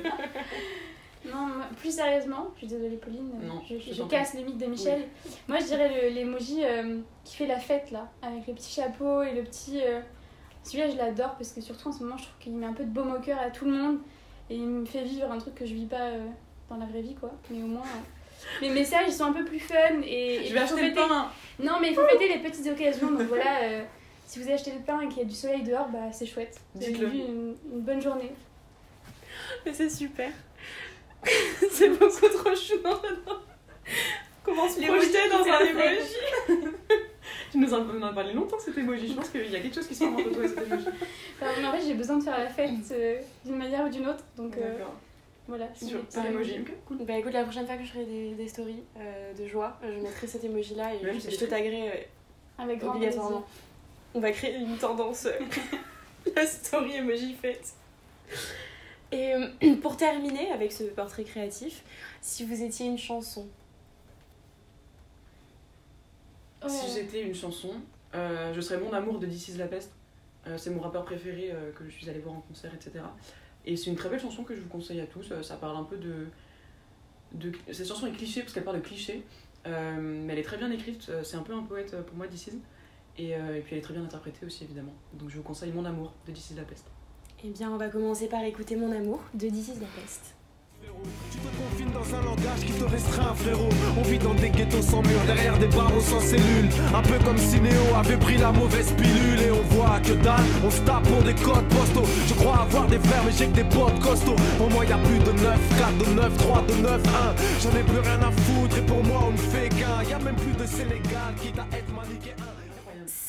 Non, 1.32 1.49
plus 1.76 1.94
sérieusement, 1.94 2.49
je 2.54 2.58
suis 2.58 2.66
désolée 2.66 2.96
Pauline, 2.96 3.30
Non, 3.42 3.60
je, 3.68 3.78
je 3.78 3.92
je 3.92 3.99
t'en 4.02 4.08
casse 4.08 4.34
le 4.34 4.42
mythe 4.42 4.58
de 4.58 4.66
Michel. 4.66 5.02
Moi 5.49 5.58
je 5.58 5.64
dirais 5.66 5.90
le- 6.02 6.14
l'emoji 6.14 6.60
euh, 6.64 6.99
qui 7.25 7.37
fait 7.37 7.46
la 7.46 7.58
fête 7.58 7.90
là, 7.90 8.08
avec 8.22 8.46
le 8.46 8.54
petit 8.54 8.72
chapeau 8.72 9.22
et 9.22 9.32
le 9.34 9.42
petit... 9.42 9.80
euh, 9.82 10.00
Celui-là 10.64 10.90
je 10.90 10.96
l'adore 10.96 11.34
parce 11.37 11.50
que 11.52 11.60
surtout 11.60 11.88
en 11.88 11.92
ce 11.92 12.02
moment 12.02 12.16
je 12.16 12.25
trouve 12.25 12.38
qu'il 12.40 12.52
met 12.56 12.66
un 12.66 12.72
peu 12.72 12.84
de 12.84 12.90
baume 12.90 13.12
au 13.14 13.20
cœur 13.20 13.38
à 13.38 13.50
tout 13.50 13.64
le 13.64 13.72
monde 13.72 13.99
et 14.50 14.54
il 14.56 14.66
me 14.66 14.84
fait 14.84 15.02
vivre 15.04 15.30
un 15.30 15.38
truc 15.38 15.54
que 15.54 15.64
je 15.66 15.75
vis 15.75 15.87
pas 15.87 16.00
euh, 16.08 16.26
dans 16.68 16.76
la 16.76 16.87
vraie 16.87 17.02
vie 17.02 17.14
quoi. 17.14 17.30
Mais 17.50 17.62
au 17.62 17.66
moins... 17.66 17.82
euh, 17.82 18.00
Les 18.62 18.70
messages 18.70 19.04
ils 19.08 19.12
sont 19.12 19.25
un 19.25 19.32
peu 19.32 19.44
plus 19.44 19.60
fun 19.60 19.75
et... 20.04 20.37
et 20.37 20.44
Je 20.46 20.54
vais 20.54 20.60
acheter 20.60 20.88
le 20.88 20.94
pain. 20.94 21.28
Non 21.58 21.72
mais 21.80 21.88
il 21.90 21.94
faut 21.94 22.06
fêter 22.06 22.28
les 22.28 22.38
petites 22.38 22.66
occasions 22.66 23.10
donc 23.10 23.22
voilà... 23.22 23.62
euh, 23.64 23.82
si 24.26 24.38
vous 24.40 24.49
achetez 24.50 24.70
le 24.72 24.78
pain 24.80 25.00
et 25.00 25.08
qu'il 25.08 25.18
y 25.18 25.22
a 25.22 25.25
du 25.25 25.34
soleil 25.34 25.62
dehors, 25.64 25.88
bah 25.88 26.12
c'est 26.12 26.25
chouette. 26.25 26.60
Vous 26.76 26.82
avez 26.84 26.92
Dites-le. 26.92 27.08
vu 27.08 27.18
une, 27.18 27.54
une 27.72 27.80
bonne 27.80 28.00
journée. 28.00 28.30
Mais 29.66 29.72
c'est 29.75 29.90
super. 29.90 30.30
c'est 31.71 31.91
beaucoup 31.91 32.29
trop 32.29 32.55
chou. 32.55 32.75
Non, 32.83 32.91
non. 32.93 33.37
Comment 34.45 34.69
se 34.69 34.81
projeter 34.81 35.29
dans 35.31 35.45
un 35.45 35.61
emoji 35.61 36.17
Tu 37.53 37.59
nous 37.59 37.75
en, 37.75 37.81
on 37.83 38.03
en 38.03 38.07
a 38.07 38.12
parlé 38.12 38.33
longtemps 38.33 38.59
cet 38.59 38.79
emoji. 38.79 39.09
Je 39.09 39.15
pense 39.15 39.29
qu'il 39.29 39.50
y 39.50 39.57
a 39.57 39.61
quelque 39.61 39.75
chose 39.75 39.87
qui 39.87 39.95
se 39.95 40.05
entre 40.05 40.31
toi 40.33 40.45
et 40.45 40.49
cet 40.49 40.62
emoji. 40.67 40.87
Mais 41.41 41.67
en 41.67 41.73
fait 41.73 41.83
j'ai 41.87 41.95
besoin 41.95 42.17
de 42.19 42.25
faire 42.25 42.39
la 42.39 42.49
fête 42.49 42.71
euh, 42.93 43.21
d'une 43.45 43.57
manière 43.57 43.85
ou 43.85 43.89
d'une 43.89 44.07
autre 44.07 44.25
donc 44.37 44.57
euh, 44.57 44.73
D'accord. 44.79 44.95
voilà. 45.47 45.69
Sur- 45.75 46.05
Par 46.07 46.27
emoji. 46.27 46.65
cool. 46.87 46.99
Bah 47.05 47.19
écoute, 47.19 47.33
la 47.33 47.43
prochaine 47.43 47.67
fois 47.67 47.77
que 47.77 47.85
je 47.85 47.91
ferai 47.91 48.05
des, 48.05 48.31
des 48.35 48.49
stories 48.49 48.83
euh, 48.99 49.35
de 49.35 49.47
joie, 49.47 49.79
je 49.83 50.00
mettrai 50.00 50.27
cet 50.27 50.45
emoji 50.45 50.75
là 50.75 50.95
et 50.95 51.05
Même 51.05 51.21
je, 51.21 51.37
te 51.37 51.45
taguerai 51.45 51.89
euh, 51.89 52.62
Avec 52.62 52.83
obligatoirement. 52.83 53.45
On 54.15 54.21
va 54.21 54.31
créer 54.33 54.57
une 54.57 54.77
tendance 54.79 55.29
la 56.37 56.47
story 56.47 56.97
emoji 56.97 57.35
fête. 57.35 57.75
Et 59.12 59.35
euh, 59.35 59.76
pour 59.83 59.97
terminer 59.97 60.50
avec 60.52 60.73
ce 60.73 60.85
portrait 60.85 61.25
créatif, 61.25 61.85
si 62.21 62.45
vous 62.45 62.62
étiez 62.62 62.87
une 62.87 62.99
chanson. 62.99 63.47
Si 66.67 66.93
j'étais 66.95 67.23
une 67.23 67.35
chanson, 67.35 67.73
euh, 68.14 68.52
je 68.52 68.61
serais 68.61 68.79
Mon 68.79 68.93
Amour 68.93 69.19
de 69.19 69.26
This 69.26 69.49
is 69.49 69.57
la 69.57 69.67
Peste. 69.67 69.93
Euh, 70.47 70.59
c'est 70.59 70.71
mon 70.71 70.81
rappeur 70.81 71.05
préféré 71.05 71.50
euh, 71.52 71.73
que 71.73 71.85
je 71.85 71.90
suis 71.90 72.09
allée 72.09 72.19
voir 72.19 72.35
en 72.35 72.40
concert, 72.40 72.73
etc. 72.75 73.05
Et 73.67 73.76
c'est 73.76 73.90
une 73.90 73.97
très 73.97 74.09
belle 74.09 74.21
chanson 74.21 74.43
que 74.43 74.55
je 74.55 74.61
vous 74.61 74.69
conseille 74.69 75.00
à 75.00 75.07
tous. 75.07 75.33
Euh, 75.33 75.43
ça 75.43 75.57
parle 75.57 75.76
un 75.76 75.85
peu 75.85 75.97
de. 75.97 76.26
de... 77.33 77.52
Cette 77.73 77.87
chanson 77.87 78.07
est 78.07 78.12
cliché 78.12 78.40
parce 78.40 78.52
qu'elle 78.52 78.64
parle 78.64 78.79
de 78.79 78.87
clichés, 78.87 79.23
euh, 79.67 79.97
mais 79.99 80.33
elle 80.35 80.38
est 80.38 80.45
très 80.45 80.57
bien 80.57 80.71
écrite. 80.71 81.11
C'est 81.23 81.37
un 81.37 81.43
peu 81.43 81.55
un 81.55 81.62
poète 81.62 81.97
pour 82.07 82.17
moi, 82.17 82.26
This 82.26 82.49
is. 82.49 82.59
Et, 83.19 83.35
euh, 83.35 83.57
et 83.57 83.61
puis 83.61 83.75
elle 83.75 83.79
est 83.79 83.83
très 83.83 83.95
bien 83.95 84.05
interprétée 84.05 84.47
aussi, 84.47 84.64
évidemment. 84.64 84.95
Donc 85.14 85.29
je 85.29 85.37
vous 85.37 85.43
conseille 85.43 85.73
Mon 85.73 85.85
Amour 85.85 86.14
de 86.26 86.33
This 86.33 86.50
is 86.52 86.55
la 86.55 86.62
Peste. 86.62 86.87
Eh 87.44 87.49
bien 87.49 87.70
on 87.73 87.76
va 87.76 87.88
commencer 87.88 88.26
par 88.26 88.44
écouter 88.44 88.76
Mon 88.76 88.92
amour 88.92 89.20
de 89.35 89.49
This 89.49 89.68
is. 89.68 89.78
Tu 91.30 91.38
te 91.38 91.49
confines 91.56 91.92
dans 91.92 92.14
un 92.14 92.23
langage 92.23 92.61
qui 92.66 92.73
te 92.73 92.85
restreint, 92.85 93.35
frérot. 93.35 93.68
On 93.99 94.02
vit 94.02 94.18
dans 94.18 94.35
des 94.35 94.50
ghettos 94.50 94.82
sans 94.82 95.02
murs, 95.02 95.25
derrière 95.26 95.59
des 95.59 95.68
barreaux 95.68 96.00
sans 96.00 96.20
cellules. 96.20 96.68
Un 96.94 97.02
peu 97.02 97.18
comme 97.25 97.38
si 97.38 97.61
Néo 97.61 97.94
avait 97.97 98.16
pris 98.16 98.37
la 98.37 98.50
mauvaise 98.52 98.92
pilule. 98.92 99.40
Et 99.40 99.50
on 99.50 99.62
voit 99.75 100.00
que 100.00 100.12
dalle, 100.23 100.44
on 100.64 100.70
se 100.70 100.80
tape 100.82 101.04
pour 101.04 101.23
des 101.23 101.35
codes 101.35 101.68
postaux. 101.68 102.09
Je 102.26 102.35
crois 102.35 102.62
avoir 102.62 102.87
des 102.88 102.99
frères, 102.99 103.23
mais 103.25 103.32
j'ai 103.32 103.47
que 103.47 103.56
des 103.56 103.64
potes 103.64 103.99
costauds. 104.00 104.37
Pour 104.59 104.70
moi, 104.70 104.85
y 104.85 104.92
a 104.92 104.99
plus 104.99 105.18
de 105.18 105.32
9, 105.32 105.78
4, 105.78 105.99
de 105.99 106.14
9, 106.14 106.37
3, 106.38 106.62
de 106.62 106.75
9, 106.75 107.02
1. 107.06 107.35
J'en 107.62 107.78
ai 107.78 107.82
plus 107.82 108.00
rien 108.00 108.20
à 108.20 108.30
foutre, 108.30 108.78
et 108.78 108.82
pour 108.82 109.04
moi, 109.04 109.20
on 109.28 109.32
ne 109.32 109.37
fait 109.37 109.68
qu'un. 109.68 110.02
Y 110.09 110.12
a 110.12 110.18
même 110.18 110.37
plus 110.37 110.52
de 110.52 110.66
Sénégal, 110.66 111.35
quitte 111.40 111.59
à 111.59 111.76
être. 111.76 111.89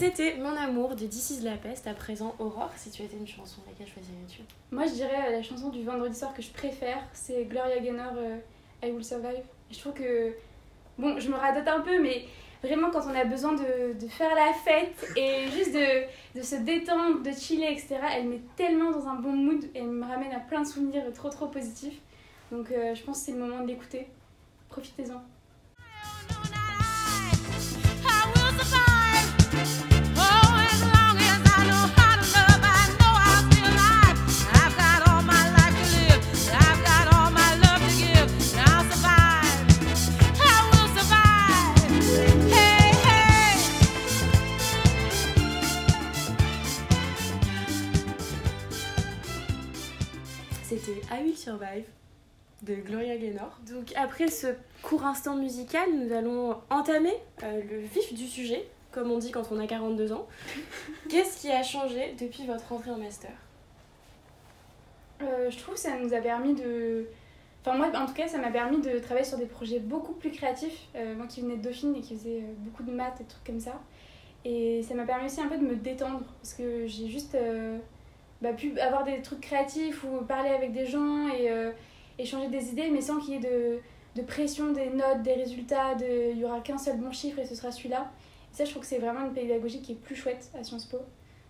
C'était 0.01 0.35
Mon 0.37 0.55
amour 0.57 0.95
de 0.95 1.05
This 1.05 1.29
is 1.29 1.41
la 1.43 1.57
peste. 1.57 1.85
À 1.85 1.93
présent, 1.93 2.33
Aurore, 2.39 2.71
si 2.75 2.89
tu 2.89 3.03
étais 3.03 3.17
une 3.17 3.27
chanson, 3.27 3.61
laquelle 3.67 3.85
choisirais-tu? 3.85 4.41
Moi, 4.71 4.87
je 4.87 4.93
dirais 4.93 5.27
euh, 5.27 5.31
la 5.31 5.43
chanson 5.43 5.69
du 5.69 5.83
vendredi 5.83 6.17
soir 6.17 6.33
que 6.33 6.41
je 6.41 6.49
préfère, 6.49 7.03
c'est 7.13 7.45
Gloria 7.45 7.77
Gaynor, 7.77 8.13
euh, 8.17 8.37
I 8.81 8.89
Will 8.89 9.05
Survive. 9.05 9.43
Je 9.69 9.77
trouve 9.77 9.93
que, 9.93 10.33
bon, 10.97 11.19
je 11.19 11.29
me 11.29 11.35
radote 11.35 11.67
un 11.67 11.81
peu, 11.81 12.01
mais 12.01 12.25
vraiment 12.63 12.89
quand 12.89 13.03
on 13.05 13.13
a 13.13 13.25
besoin 13.25 13.53
de, 13.53 13.93
de 13.93 14.07
faire 14.07 14.33
la 14.33 14.53
fête 14.53 15.07
et 15.15 15.51
juste 15.51 15.71
de, 15.71 16.39
de 16.39 16.43
se 16.43 16.55
détendre, 16.55 17.21
de 17.21 17.31
chiller, 17.31 17.71
etc., 17.71 17.97
elle 18.15 18.27
met 18.27 18.41
tellement 18.55 18.89
dans 18.89 19.07
un 19.07 19.17
bon 19.17 19.33
mood 19.33 19.63
elle 19.75 19.85
me 19.85 20.03
ramène 20.03 20.31
à 20.31 20.39
plein 20.39 20.61
de 20.61 20.67
souvenirs 20.67 21.03
trop 21.13 21.29
trop 21.29 21.45
positifs. 21.45 21.99
Donc 22.51 22.71
euh, 22.71 22.95
je 22.95 23.03
pense 23.03 23.19
que 23.19 23.25
c'est 23.25 23.33
le 23.33 23.37
moment 23.37 23.61
de 23.61 23.67
l'écouter. 23.67 24.07
Profitez-en. 24.67 25.21
Survive 51.61 51.85
de 52.63 52.75
Gloria 52.75 53.17
Gaynor. 53.17 53.59
Donc 53.67 53.93
après 53.95 54.27
ce 54.27 54.47
court 54.83 55.05
instant 55.05 55.35
musical, 55.35 55.89
nous 55.93 56.13
allons 56.13 56.57
entamer 56.69 57.13
euh, 57.43 57.61
le 57.69 57.79
vif 57.79 58.13
du 58.13 58.27
sujet, 58.27 58.67
comme 58.91 59.11
on 59.11 59.17
dit 59.17 59.31
quand 59.31 59.51
on 59.51 59.59
a 59.59 59.67
42 59.67 60.11
ans. 60.11 60.27
Qu'est-ce 61.09 61.41
qui 61.41 61.51
a 61.51 61.63
changé 61.63 62.15
depuis 62.19 62.45
votre 62.45 62.71
entrée 62.71 62.91
en 62.91 62.97
master? 62.97 63.31
Euh, 65.21 65.49
je 65.49 65.57
trouve 65.57 65.75
que 65.75 65.79
ça 65.79 65.97
nous 65.97 66.13
a 66.13 66.21
permis 66.21 66.53
de. 66.53 67.07
Enfin, 67.63 67.77
moi, 67.77 67.91
en 67.95 68.07
tout 68.07 68.13
cas, 68.13 68.27
ça 68.27 68.39
m'a 68.39 68.49
permis 68.49 68.81
de 68.81 68.97
travailler 68.99 69.25
sur 69.25 69.37
des 69.37 69.45
projets 69.45 69.79
beaucoup 69.79 70.13
plus 70.13 70.31
créatifs. 70.31 70.87
Euh, 70.95 71.15
moi 71.15 71.27
qui 71.27 71.41
venais 71.41 71.57
de 71.57 71.61
Dauphine 71.61 71.95
et 71.95 72.01
qui 72.01 72.15
faisais 72.15 72.41
euh, 72.41 72.53
beaucoup 72.57 72.83
de 72.83 72.91
maths 72.91 73.21
et 73.21 73.25
trucs 73.25 73.43
comme 73.43 73.59
ça. 73.59 73.79
Et 74.45 74.81
ça 74.83 74.95
m'a 74.95 75.05
permis 75.05 75.25
aussi 75.25 75.41
un 75.41 75.47
peu 75.47 75.57
de 75.57 75.63
me 75.63 75.75
détendre 75.75 76.21
parce 76.41 76.55
que 76.55 76.87
j'ai 76.87 77.07
juste 77.07 77.35
euh, 77.35 77.77
bah, 78.41 78.53
pu 78.53 78.77
avoir 78.79 79.03
des 79.03 79.21
trucs 79.21 79.41
créatifs 79.41 80.03
ou 80.03 80.23
parler 80.25 80.49
avec 80.49 80.71
des 80.73 80.85
gens 80.85 81.27
et 81.29 81.49
euh, 81.51 81.71
échanger 82.17 82.47
des 82.47 82.69
idées, 82.69 82.89
mais 82.89 83.01
sans 83.01 83.19
qu'il 83.19 83.33
y 83.33 83.37
ait 83.37 83.39
de, 83.39 83.79
de 84.15 84.21
pression 84.25 84.71
des 84.71 84.89
notes, 84.89 85.21
des 85.23 85.33
résultats, 85.33 85.95
de, 85.95 86.31
il 86.31 86.37
y 86.39 86.45
aura 86.45 86.59
qu'un 86.61 86.77
seul 86.77 86.97
bon 86.97 87.11
chiffre 87.11 87.39
et 87.39 87.45
ce 87.45 87.55
sera 87.55 87.71
celui-là. 87.71 88.11
Et 88.51 88.55
ça, 88.55 88.65
je 88.65 88.71
trouve 88.71 88.81
que 88.81 88.87
c'est 88.87 88.99
vraiment 88.99 89.25
une 89.25 89.33
pédagogie 89.33 89.81
qui 89.81 89.93
est 89.93 89.95
plus 89.95 90.15
chouette 90.15 90.49
à 90.59 90.63
Sciences 90.63 90.85
Po. 90.85 90.97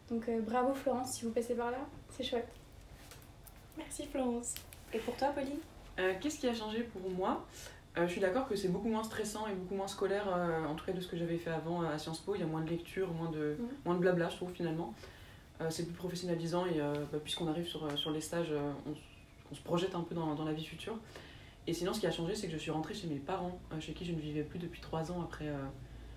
Donc 0.10 0.28
euh, 0.28 0.40
bravo 0.42 0.74
Florence, 0.74 1.14
si 1.14 1.26
vous 1.26 1.32
passez 1.32 1.56
par 1.56 1.72
là, 1.72 1.78
c'est 2.10 2.24
chouette. 2.24 2.48
Merci 3.78 4.06
Florence. 4.06 4.56
Et 4.94 5.00
pour 5.00 5.16
toi, 5.16 5.30
Pauline? 5.30 5.58
Euh, 6.00 6.14
Qu'est-ce 6.20 6.40
qui 6.40 6.48
a 6.48 6.54
changé 6.54 6.82
pour 6.84 7.10
moi? 7.10 7.46
Euh, 7.98 8.06
Je 8.08 8.12
suis 8.12 8.22
d'accord 8.22 8.48
que 8.48 8.56
c'est 8.56 8.68
beaucoup 8.68 8.88
moins 8.90 9.04
stressant 9.04 9.48
et 9.48 9.54
beaucoup 9.54 9.76
moins 9.76 9.88
scolaire, 9.88 10.26
euh, 10.34 10.66
en 10.66 10.76
tout 10.76 10.86
cas 10.86 10.92
de 10.92 11.00
ce 11.02 11.08
que 11.08 11.18
j'avais 11.18 11.38
fait 11.38 11.50
avant 11.50 11.82
à 11.82 11.98
Sciences 11.98 12.20
Po. 12.20 12.36
Il 12.36 12.42
y 12.42 12.44
a 12.44 12.48
moins 12.48 12.62
de 12.62 12.70
lecture, 12.70 13.12
moins 13.14 13.30
de, 13.32 13.56
Mhm. 13.60 13.68
moins 13.86 13.96
de 13.96 14.00
blabla, 14.00 14.30
je 14.30 14.36
trouve 14.36 14.52
finalement. 14.52 14.94
Euh, 15.62 15.68
c'est 15.70 15.86
plus 15.86 15.94
professionnalisant 15.94 16.65
et 16.65 16.80
euh, 16.80 16.94
bah, 17.12 17.20
puisqu'on 17.24 17.48
arrive 17.48 17.68
sur, 17.68 17.86
euh, 17.86 17.96
sur 17.96 18.12
les 18.12 18.22
stages, 18.22 18.53
on, 18.88 19.56
se 19.56 19.62
projette 19.62 19.96
un 19.96 20.01
peu 20.01 20.15
dans, 20.15 20.34
dans 20.34 20.46
la 20.46 20.53
vie 20.53 20.65
future. 20.65 20.98
Et 21.68 21.74
sinon, 21.74 21.94
ce 21.94 22.00
qui 22.00 22.08
a 22.08 22.12
changé, 22.12 22.36
c'est 22.36 22.48
que 22.48 22.53
je 22.53 22.58
suis 22.58 22.72
rentrée 22.72 22.94
chez 22.94 23.08
mes 23.08 23.20
parents, 23.20 23.60
chez 23.82 23.91
qui 23.91 24.06
je 24.06 24.13
ne 24.13 24.20
vivais 24.20 24.44
plus 24.44 24.60
depuis 24.60 24.80
trois 24.80 25.12
ans 25.12 25.22
après 25.22 25.46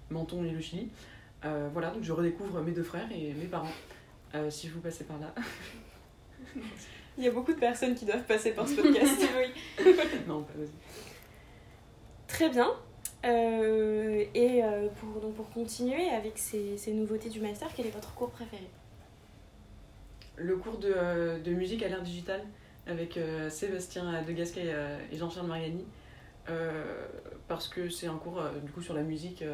Menton 0.09 0.45
et 0.45 0.51
le 0.51 0.61
Chili. 0.61 0.89
Voilà, 1.43 1.91
donc 1.91 2.05
je 2.05 2.13
redécouvre 2.13 2.63
mes 2.63 2.71
deux 2.71 2.85
frères 2.85 3.11
et 3.13 3.35
mes 3.35 3.47
parents, 3.47 3.73
si 4.51 4.69
vous 4.69 4.81
passez 4.81 5.03
par 5.03 5.19
là. 5.19 5.35
Il 7.19 7.25
y 7.25 7.27
a 7.27 7.33
beaucoup 7.33 7.53
de 7.53 7.59
personnes 7.59 7.97
qui 7.97 8.05
doivent 8.05 8.25
passer 8.25 8.53
par 8.53 8.69
ce 8.69 8.77
podcast. 8.77 9.21
oui. 9.85 9.93
non, 10.29 10.43
pas. 10.43 10.53
Très 12.29 12.49
bien. 12.49 12.73
Euh, 13.25 14.25
et 14.33 14.63
pour, 15.01 15.21
donc 15.21 15.35
pour 15.35 15.51
continuer 15.51 16.09
avec 16.09 16.39
ces, 16.39 16.79
ces 16.79 16.93
nouveautés 16.93 17.31
du 17.31 17.41
master, 17.41 17.69
quel 17.77 17.87
est 17.87 17.91
votre 17.91 18.15
cours 18.15 18.31
préféré? 18.31 18.69
Le 20.37 20.57
cours 20.57 20.79
de, 20.79 21.41
de 21.43 21.51
musique 21.53 21.83
à 21.83 21.89
l'ère 21.89 22.03
digitale 22.03 22.43
avec 22.87 23.17
euh, 23.17 23.49
Sébastien 23.49 24.23
de 24.23 24.33
Gasquet 24.33 24.65
euh, 24.67 24.99
et 25.11 25.17
Jean-Charles 25.17 25.47
Mariani 25.47 25.85
euh, 26.51 27.07
parce 27.49 27.69
que 27.69 27.89
c'est 27.89 28.07
un 28.07 28.17
cours 28.17 28.43
du 28.65 28.71
coup 28.73 28.83
sur 28.83 28.95
la 28.95 29.03
musique 29.03 29.45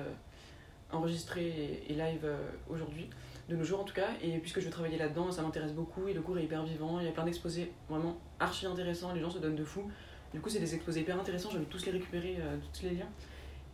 enregistrée 0.91 1.47
et, 1.89 1.93
et 1.93 1.95
live 1.95 2.27
aujourd'hui 2.69 3.09
de 3.49 3.57
nos 3.57 3.65
jours 3.65 3.81
en 3.81 3.85
tout 3.85 3.95
cas. 3.95 4.09
Et 4.23 4.39
puisque 4.39 4.61
je 4.61 4.65
veux 4.65 4.71
travailler 4.71 4.99
là-dedans 4.99 5.31
ça 5.31 5.43
m'intéresse 5.43 5.73
beaucoup 5.73 6.09
et 6.09 6.15
le 6.15 6.21
cours 6.23 6.39
est 6.39 6.45
hyper 6.45 6.65
vivant. 6.65 6.99
Il 7.01 7.07
y 7.07 7.09
a 7.09 7.13
plein 7.13 7.25
d'exposés 7.25 7.71
vraiment 7.89 8.17
archi 8.41 8.67
intéressants. 8.67 9.13
Les 9.13 9.21
gens 9.21 9.31
se 9.31 9.39
donnent 9.39 9.57
de 9.57 9.65
fou. 9.65 9.89
Du 10.33 10.41
coup 10.41 10.49
c'est 10.49 10.61
des 10.61 10.75
exposés 10.75 11.01
hyper 11.01 11.19
intéressants. 11.19 11.51
J'ai 11.51 11.57
envie 11.59 11.67
de 11.67 11.71
tous 11.71 11.87
les 11.87 11.93
récupérer 11.93 12.39
tous 12.73 12.83
les 12.85 12.91
liens. 12.95 13.09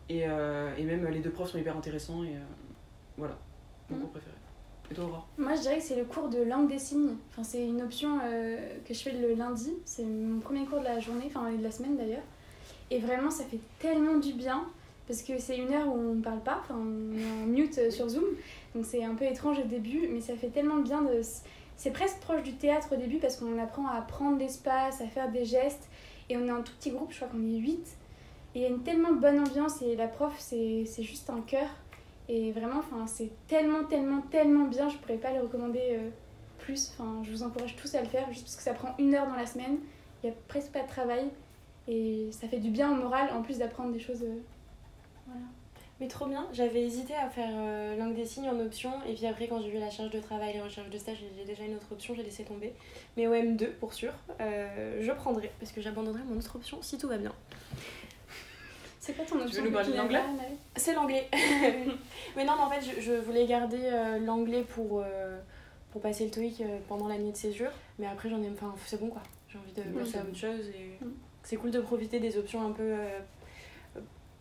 Et, 0.08 0.20
et 0.20 0.84
même 0.84 1.06
les 1.08 1.20
deux 1.20 1.30
profs 1.30 1.50
sont 1.50 1.58
hyper 1.58 1.76
intéressants 1.76 2.24
et 2.24 2.34
voilà. 3.16 3.38
Mon 3.88 3.96
Mhm. 3.96 4.02
cours 4.02 4.10
préféré 4.12 4.34
Moi, 5.38 5.54
je 5.54 5.62
dirais 5.62 5.78
que 5.78 5.82
c'est 5.82 5.96
le 5.96 6.04
cours 6.04 6.28
de 6.28 6.42
langue 6.42 6.68
des 6.68 6.78
signes. 6.78 7.16
Enfin, 7.30 7.42
c'est 7.42 7.64
une 7.64 7.82
option 7.82 8.18
euh, 8.22 8.56
que 8.86 8.94
je 8.94 9.00
fais 9.00 9.12
le 9.12 9.34
lundi. 9.34 9.72
C'est 9.84 10.04
mon 10.04 10.40
premier 10.40 10.64
cours 10.64 10.80
de 10.80 10.84
la 10.84 11.00
journée, 11.00 11.24
enfin 11.26 11.50
de 11.50 11.62
la 11.62 11.70
semaine 11.70 11.96
d'ailleurs. 11.96 12.22
Et 12.90 12.98
vraiment, 12.98 13.30
ça 13.30 13.44
fait 13.44 13.58
tellement 13.80 14.18
du 14.18 14.32
bien 14.32 14.64
parce 15.08 15.22
que 15.22 15.38
c'est 15.38 15.56
une 15.56 15.72
heure 15.72 15.88
où 15.88 15.98
on 15.98 16.14
ne 16.14 16.22
parle 16.22 16.40
pas. 16.40 16.60
Enfin, 16.62 16.76
on 16.78 17.16
est 17.16 17.42
en 17.42 17.46
mute 17.46 17.78
euh, 17.78 17.90
sur 17.90 18.08
Zoom. 18.08 18.24
Donc 18.74 18.84
c'est 18.84 19.04
un 19.04 19.14
peu 19.14 19.24
étrange 19.24 19.58
au 19.58 19.66
début, 19.66 20.08
mais 20.12 20.20
ça 20.20 20.36
fait 20.36 20.48
tellement 20.48 20.78
bien. 20.78 21.04
C'est 21.76 21.90
presque 21.90 22.18
proche 22.18 22.42
du 22.42 22.54
théâtre 22.54 22.88
au 22.92 22.96
début 22.96 23.18
parce 23.18 23.36
qu'on 23.36 23.58
apprend 23.58 23.86
à 23.88 24.00
prendre 24.02 24.38
l'espace, 24.38 25.00
à 25.00 25.06
faire 25.06 25.30
des 25.30 25.44
gestes. 25.44 25.88
Et 26.28 26.36
on 26.36 26.46
est 26.46 26.50
un 26.50 26.62
tout 26.62 26.72
petit 26.78 26.90
groupe, 26.90 27.12
je 27.12 27.16
crois 27.16 27.28
qu'on 27.28 27.44
est 27.44 27.58
8. 27.58 27.78
Et 28.54 28.60
il 28.60 28.62
y 28.62 28.64
a 28.64 28.68
une 28.68 28.82
tellement 28.82 29.12
bonne 29.12 29.38
ambiance 29.38 29.82
et 29.82 29.96
la 29.96 30.08
prof, 30.08 30.34
c'est 30.38 30.86
juste 31.02 31.28
un 31.30 31.42
cœur. 31.42 31.68
Et 32.28 32.52
vraiment, 32.52 32.82
c'est 33.06 33.30
tellement, 33.46 33.84
tellement, 33.84 34.20
tellement 34.22 34.66
bien, 34.66 34.88
je 34.88 34.96
pourrais 34.96 35.18
pas 35.18 35.32
le 35.32 35.40
recommander 35.40 35.80
euh, 35.92 36.10
plus. 36.58 36.92
Enfin, 36.92 37.22
je 37.24 37.30
vous 37.30 37.42
encourage 37.42 37.76
tous 37.76 37.94
à 37.94 38.00
le 38.02 38.08
faire, 38.08 38.26
juste 38.30 38.44
parce 38.44 38.56
que 38.56 38.62
ça 38.62 38.74
prend 38.74 38.94
une 38.98 39.14
heure 39.14 39.26
dans 39.28 39.36
la 39.36 39.46
semaine, 39.46 39.78
il 40.22 40.28
y 40.28 40.32
a 40.32 40.34
presque 40.48 40.72
pas 40.72 40.82
de 40.82 40.88
travail, 40.88 41.28
et 41.86 42.28
ça 42.32 42.48
fait 42.48 42.58
du 42.58 42.70
bien 42.70 42.90
au 42.90 42.96
moral, 42.96 43.30
en 43.32 43.42
plus 43.42 43.58
d'apprendre 43.58 43.92
des 43.92 44.00
choses. 44.00 44.22
euh, 44.22 44.40
voilà. 45.26 45.46
Mais 45.98 46.08
trop 46.08 46.26
bien, 46.26 46.46
j'avais 46.52 46.82
hésité 46.82 47.14
à 47.14 47.30
faire 47.30 47.48
euh, 47.52 47.96
langue 47.96 48.14
des 48.14 48.26
signes 48.26 48.50
en 48.50 48.60
option, 48.60 48.90
et 49.08 49.14
puis 49.14 49.24
après, 49.26 49.46
quand 49.48 49.62
j'ai 49.62 49.70
vu 49.70 49.78
la 49.78 49.88
charge 49.88 50.10
de 50.10 50.20
travail, 50.20 50.52
les 50.52 50.60
recherches 50.60 50.90
de 50.90 50.98
stage, 50.98 51.24
j'ai 51.38 51.44
déjà 51.44 51.64
une 51.64 51.74
autre 51.76 51.86
option, 51.90 52.14
j'ai 52.14 52.22
laissé 52.22 52.42
tomber. 52.44 52.74
Mais 53.16 53.26
OM2, 53.26 53.70
pour 53.80 53.94
sûr, 53.94 54.12
euh, 54.40 54.98
je 55.00 55.12
prendrai, 55.12 55.50
parce 55.58 55.72
que 55.72 55.80
j'abandonnerai 55.80 56.22
mon 56.28 56.36
autre 56.38 56.56
option 56.56 56.82
si 56.82 56.98
tout 56.98 57.08
va 57.08 57.16
bien. 57.16 57.32
C'est 59.06 59.12
quoi 59.12 59.24
ton 59.24 59.40
option 59.40 59.62
nous 59.64 59.70
parler 59.70 59.86
tu 59.86 59.92
n'aimes 59.92 60.02
d'anglais 60.02 60.18
pas, 60.18 60.28
Anaël 60.28 60.52
C'est 60.74 60.94
l'anglais. 60.94 61.28
mais 62.36 62.44
non, 62.44 62.54
mais 62.56 62.62
en 62.62 62.70
fait, 62.70 62.80
je, 62.96 63.00
je 63.00 63.12
voulais 63.12 63.46
garder 63.46 63.78
euh, 63.84 64.18
l'anglais 64.18 64.62
pour, 64.68 65.00
euh, 65.04 65.38
pour 65.92 66.00
passer 66.00 66.24
le 66.24 66.30
TOEIC 66.32 66.60
euh, 66.60 66.78
pendant 66.88 67.06
l'année 67.06 67.30
de 67.30 67.36
césure, 67.36 67.70
mais 68.00 68.06
après, 68.06 68.28
j'en 68.28 68.42
ai. 68.42 68.48
Enfin, 68.50 68.74
c'est 68.84 68.98
bon 69.00 69.08
quoi, 69.08 69.22
j'ai 69.48 69.58
envie 69.58 69.72
de 69.72 69.96
passer 69.98 70.18
à 70.18 70.22
autre 70.22 70.36
chose, 70.36 70.66
et 70.70 71.04
Mm. 71.04 71.10
c'est 71.44 71.56
cool 71.56 71.70
de 71.70 71.80
profiter 71.80 72.18
des 72.18 72.36
options 72.36 72.66
un 72.66 72.72
peu. 72.72 72.82
euh, 72.82 73.20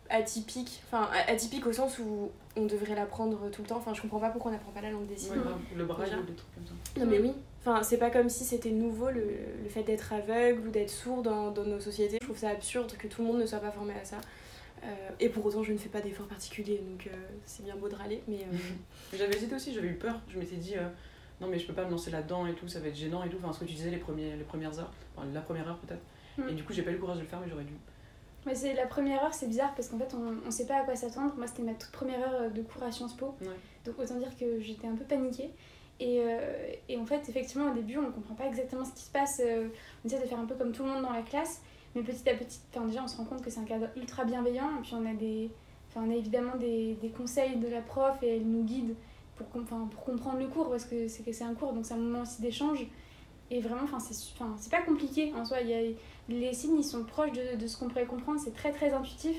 atypiques, 0.08 0.82
enfin 0.86 1.08
atypiques 1.26 1.66
au 1.66 1.72
sens 1.72 1.98
où 1.98 2.30
on 2.56 2.64
devrait 2.66 2.94
l'apprendre 2.94 3.50
tout 3.50 3.62
le 3.62 3.68
temps. 3.68 3.76
Enfin, 3.78 3.92
je 3.92 4.00
comprends 4.02 4.20
pas 4.20 4.28
pourquoi 4.30 4.50
on 4.50 4.54
n'apprend 4.54 4.70
pas 4.70 4.80
la 4.80 4.90
langue 4.90 5.06
des 5.06 5.16
signes. 5.16 5.32
Ouais, 5.32 5.38
grave, 5.38 5.58
le 5.76 5.84
braille 5.84 6.10
ou 6.14 6.22
des 6.22 6.32
trucs 6.34 6.54
comme 6.54 6.64
ça. 6.66 7.00
Non 7.00 7.06
mais 7.10 7.18
oui, 7.18 7.32
enfin 7.60 7.82
c'est 7.82 7.96
pas 7.98 8.10
comme 8.10 8.28
si 8.28 8.44
c'était 8.44 8.70
nouveau 8.70 9.10
le, 9.10 9.24
le 9.64 9.68
fait 9.68 9.82
d'être 9.82 10.12
aveugle 10.12 10.68
ou 10.68 10.70
d'être 10.70 10.90
sourd 10.90 11.22
dans, 11.22 11.50
dans 11.50 11.64
nos 11.64 11.80
sociétés. 11.80 12.18
Je 12.20 12.24
trouve 12.24 12.38
ça 12.38 12.50
absurde 12.50 12.92
que 12.96 13.08
tout 13.08 13.22
le 13.22 13.26
monde 13.28 13.38
ne 13.40 13.46
soit 13.46 13.58
pas 13.58 13.72
formé 13.72 13.94
à 14.00 14.04
ça. 14.04 14.18
Euh, 14.86 15.10
et 15.18 15.28
pour 15.28 15.44
autant 15.44 15.62
je 15.64 15.72
ne 15.72 15.78
fais 15.78 15.88
pas 15.88 16.00
d'efforts 16.00 16.28
particuliers 16.28 16.78
donc 16.78 17.08
euh, 17.08 17.16
c'est 17.44 17.64
bien 17.64 17.74
beau 17.74 17.88
de 17.88 17.96
râler 17.96 18.22
mais 18.28 18.42
euh, 18.42 18.56
J'avais 19.16 19.34
hésité 19.34 19.54
aussi, 19.54 19.74
j'avais 19.74 19.88
eu 19.88 19.94
peur. 19.94 20.20
Je 20.28 20.38
m'étais 20.38 20.56
dit, 20.56 20.76
euh, 20.76 20.88
non 21.40 21.48
mais 21.48 21.58
je 21.58 21.66
peux 21.66 21.72
pas 21.72 21.84
me 21.84 21.90
lancer 21.90 22.10
là-dedans 22.10 22.46
et 22.46 22.54
tout, 22.54 22.68
ça 22.68 22.80
va 22.80 22.88
être 22.88 22.96
gênant 22.96 23.24
et 23.24 23.28
tout. 23.28 23.38
Enfin, 23.42 23.52
ce 23.52 23.60
que 23.60 23.64
tu 23.64 23.74
disais 23.74 23.90
les, 23.90 23.96
premiers, 23.98 24.36
les 24.36 24.44
premières 24.44 24.78
heures, 24.78 24.92
enfin, 25.16 25.26
la 25.32 25.40
première 25.40 25.68
heure 25.68 25.78
peut-être. 25.78 26.02
Mm. 26.38 26.50
Et 26.50 26.54
du 26.54 26.64
coup, 26.64 26.72
j'ai 26.72 26.82
pas 26.82 26.90
eu 26.90 26.94
le 26.94 27.00
courage 27.00 27.16
de 27.16 27.22
le 27.22 27.28
faire, 27.28 27.40
mais 27.40 27.48
j'aurais 27.48 27.64
dû. 27.64 27.74
Mais 28.44 28.54
c'est 28.54 28.74
la 28.74 28.86
première 28.86 29.24
heure, 29.24 29.34
c'est 29.34 29.48
bizarre 29.48 29.74
parce 29.74 29.88
qu'en 29.88 29.98
fait, 29.98 30.14
on, 30.14 30.46
on 30.46 30.50
sait 30.52 30.66
pas 30.66 30.82
à 30.82 30.84
quoi 30.84 30.94
s'attendre. 30.94 31.34
Moi, 31.36 31.48
c'était 31.48 31.64
ma 31.64 31.74
toute 31.74 31.90
première 31.90 32.20
heure 32.20 32.50
de 32.50 32.62
cours 32.62 32.82
à 32.84 32.92
Sciences 32.92 33.16
Po. 33.16 33.34
Ouais. 33.40 33.48
Donc, 33.84 33.98
autant 33.98 34.14
dire 34.14 34.36
que 34.38 34.60
j'étais 34.60 34.86
un 34.86 34.94
peu 34.94 35.04
paniquée. 35.04 35.50
Et, 35.98 36.20
euh, 36.20 36.72
et 36.88 36.96
en 36.96 37.06
fait, 37.06 37.28
effectivement, 37.28 37.70
au 37.70 37.74
début, 37.74 37.98
on 37.98 38.10
comprend 38.12 38.34
pas 38.34 38.46
exactement 38.46 38.84
ce 38.84 38.92
qui 38.92 39.02
se 39.02 39.10
passe. 39.10 39.40
euh, 39.44 39.68
on 40.04 40.08
essaie 40.08 40.20
de 40.20 40.26
faire 40.26 40.38
un 40.38 40.44
peu 40.44 40.54
comme 40.54 40.72
tout 40.72 40.84
le 40.84 40.90
monde 40.90 41.02
dans 41.02 41.12
la 41.12 41.22
classe. 41.22 41.62
Mais 41.96 42.02
petit 42.02 42.28
à 42.28 42.34
petit, 42.34 42.60
enfin, 42.72 42.86
déjà, 42.86 43.02
on 43.02 43.08
se 43.08 43.16
rend 43.16 43.24
compte 43.24 43.42
que 43.42 43.50
c'est 43.50 43.58
un 43.58 43.64
cadre 43.64 43.88
ultra 43.96 44.24
bienveillant. 44.24 44.68
Et 44.78 44.82
puis, 44.82 44.92
on 44.94 45.04
a, 45.06 45.14
des, 45.14 45.50
enfin, 45.88 46.06
on 46.06 46.10
a 46.12 46.14
évidemment 46.14 46.54
des, 46.56 46.94
des 47.02 47.08
conseils 47.08 47.56
de 47.56 47.66
la 47.66 47.80
prof 47.80 48.16
et 48.22 48.36
elle 48.36 48.46
nous 48.46 48.62
guide 48.62 48.94
pour, 49.36 49.48
com- 49.50 49.62
enfin, 49.64 49.88
pour 49.90 50.04
comprendre 50.04 50.38
le 50.38 50.46
cours 50.46 50.70
parce 50.70 50.84
que 50.84 51.08
c'est 51.08 51.42
un 51.42 51.54
cours, 51.54 51.72
donc 51.72 51.84
c'est 51.86 51.94
un 51.94 51.98
moment 51.98 52.22
aussi 52.22 52.40
d'échange. 52.42 52.86
Et 53.50 53.60
vraiment, 53.60 53.82
enfin, 53.84 53.98
c'est 53.98 54.14
su- 54.14 54.32
enfin, 54.38 54.54
c'est 54.58 54.70
pas 54.70 54.82
compliqué 54.82 55.32
en 55.34 55.44
soi. 55.44 55.60
Il 55.62 55.68
y 55.68 55.74
a, 55.74 55.80
les 56.28 56.52
signes, 56.52 56.78
ils 56.78 56.84
sont 56.84 57.02
proches 57.04 57.32
de, 57.32 57.56
de 57.56 57.66
ce 57.66 57.76
qu'on 57.78 57.88
pourrait 57.88 58.06
comprendre. 58.06 58.38
C'est 58.44 58.54
très, 58.54 58.72
très 58.72 58.92
intuitif. 58.92 59.36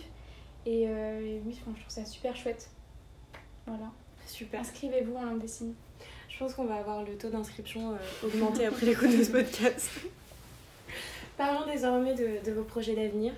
Et, 0.65 0.85
euh, 0.87 1.19
et 1.21 1.41
oui, 1.45 1.57
enfin, 1.61 1.71
je 1.75 1.81
trouve 1.81 1.93
ça 1.93 2.05
super 2.05 2.35
chouette. 2.35 2.69
Voilà. 3.67 3.91
super. 4.25 4.61
Inscrivez-vous 4.61 5.15
en 5.15 5.23
langue 5.25 5.41
des 5.41 5.47
signes. 5.47 5.73
Je 6.29 6.39
pense 6.39 6.53
qu'on 6.53 6.65
va 6.65 6.75
avoir 6.75 7.03
le 7.03 7.17
taux 7.17 7.29
d'inscription 7.29 7.91
euh, 7.91 7.97
augmenté 8.25 8.65
après 8.65 8.85
l'écoute 8.85 9.15
de 9.15 9.23
ce 9.23 9.31
podcast. 9.31 9.89
Parlons 11.37 11.71
désormais 11.71 12.15
de, 12.15 12.43
de 12.43 12.51
vos 12.51 12.63
projets 12.63 12.95
d'avenir. 12.95 13.33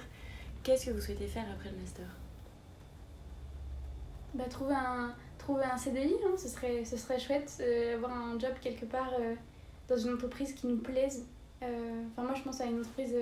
Qu'est-ce 0.64 0.86
que 0.88 0.92
vous 0.92 1.02
souhaitez 1.02 1.28
faire 1.28 1.46
après 1.54 1.70
le 1.70 1.78
master? 1.78 2.06
Bah, 4.34 4.46
trouver 4.50 4.76
un, 4.76 5.14
trouver 5.38 5.64
un 5.66 5.78
CDI, 5.78 6.16
hein, 6.26 6.36
ce, 6.38 6.48
serait, 6.48 6.86
ce 6.86 6.96
serait 6.96 7.20
chouette. 7.20 7.52
euh, 7.60 7.96
avoir 7.96 8.12
un 8.12 8.40
job 8.40 8.52
quelque 8.62 8.86
part 8.86 9.12
euh, 9.20 9.36
dans 9.90 9.98
une 9.98 10.14
entreprise 10.14 10.54
qui 10.54 10.68
nous 10.68 10.78
plaise. 10.78 11.26
Euh, 11.62 12.04
moi, 12.18 12.34
je 12.36 12.42
pense 12.42 12.62
à 12.62 12.66
une 12.66 12.80
entreprise 12.80 13.14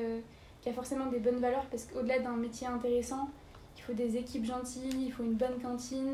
qui 0.62 0.70
a 0.70 0.74
forcément 0.74 1.08
des 1.08 1.20
bonnes 1.20 1.40
valeurs 1.40 1.66
parce 1.72 1.86
qu'au-delà 1.86 2.20
d'un 2.20 2.36
métier 2.36 2.68
intéressant, 2.68 3.30
il 3.78 3.82
faut 3.82 3.94
des 3.94 4.18
équipes 4.18 4.46
gentilles, 4.46 5.06
il 5.08 5.12
faut 5.12 5.24
une 5.24 5.34
bonne 5.36 5.60
cantine. 5.60 6.14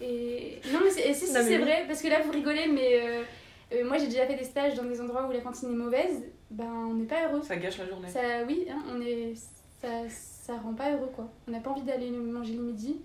Et 0.00 0.60
non, 0.72 0.80
mais 0.84 0.90
c'est, 0.90 1.12
si, 1.14 1.26
si, 1.26 1.32
c'est 1.32 1.58
vrai, 1.58 1.84
parce 1.88 2.00
que 2.00 2.08
là, 2.08 2.20
vous 2.22 2.30
rigolez, 2.30 2.68
mais 2.68 3.82
moi, 3.82 3.98
j'ai 3.98 4.06
déjà 4.06 4.26
fait 4.26 4.36
des 4.36 4.44
stages 4.44 4.74
dans 4.74 4.84
des 4.84 5.00
endroits 5.00 5.26
où 5.26 5.32
la 5.32 5.40
cantine 5.40 5.70
est 5.72 5.76
mauvaise. 5.76 6.22
Ben, 6.50 6.70
on 6.70 6.94
n'est 6.94 7.06
pas 7.06 7.28
heureux. 7.28 7.42
Ça 7.42 7.56
gâche 7.56 7.78
la 7.78 7.86
journée. 7.86 8.08
Ça, 8.08 8.44
oui, 8.46 8.66
hein, 8.70 8.82
on 8.88 9.00
est, 9.00 9.34
ça, 9.80 10.08
ça 10.08 10.56
rend 10.58 10.74
pas 10.74 10.92
heureux 10.92 11.10
quoi. 11.14 11.28
On 11.48 11.50
n'a 11.50 11.60
pas 11.60 11.70
envie 11.70 11.82
d'aller 11.82 12.10
manger 12.10 12.54
le 12.54 12.62
midi. 12.62 12.96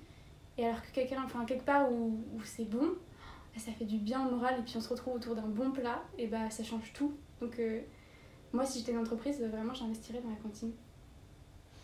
Et 0.57 0.65
alors 0.65 0.81
que 0.81 0.91
quelqu'un, 0.93 1.23
enfin 1.25 1.45
quelque 1.45 1.65
part 1.65 1.91
où, 1.91 2.19
où 2.35 2.41
c'est 2.43 2.65
bon, 2.65 2.85
bah, 3.53 3.59
ça 3.59 3.71
fait 3.71 3.85
du 3.85 3.97
bien 3.97 4.27
au 4.27 4.31
moral 4.31 4.59
et 4.59 4.63
puis 4.63 4.73
on 4.77 4.81
se 4.81 4.89
retrouve 4.89 5.15
autour 5.15 5.35
d'un 5.35 5.47
bon 5.47 5.71
plat 5.71 6.03
et 6.17 6.27
bah 6.27 6.49
ça 6.49 6.63
change 6.63 6.93
tout. 6.93 7.13
Donc 7.39 7.57
euh, 7.59 7.81
Moi, 8.53 8.65
si 8.65 8.79
j'étais 8.79 8.91
une 8.91 8.99
entreprise, 8.99 9.41
vraiment, 9.41 9.73
j'investirais 9.73 10.19
dans 10.21 10.29
la 10.29 10.35
cantine. 10.35 10.71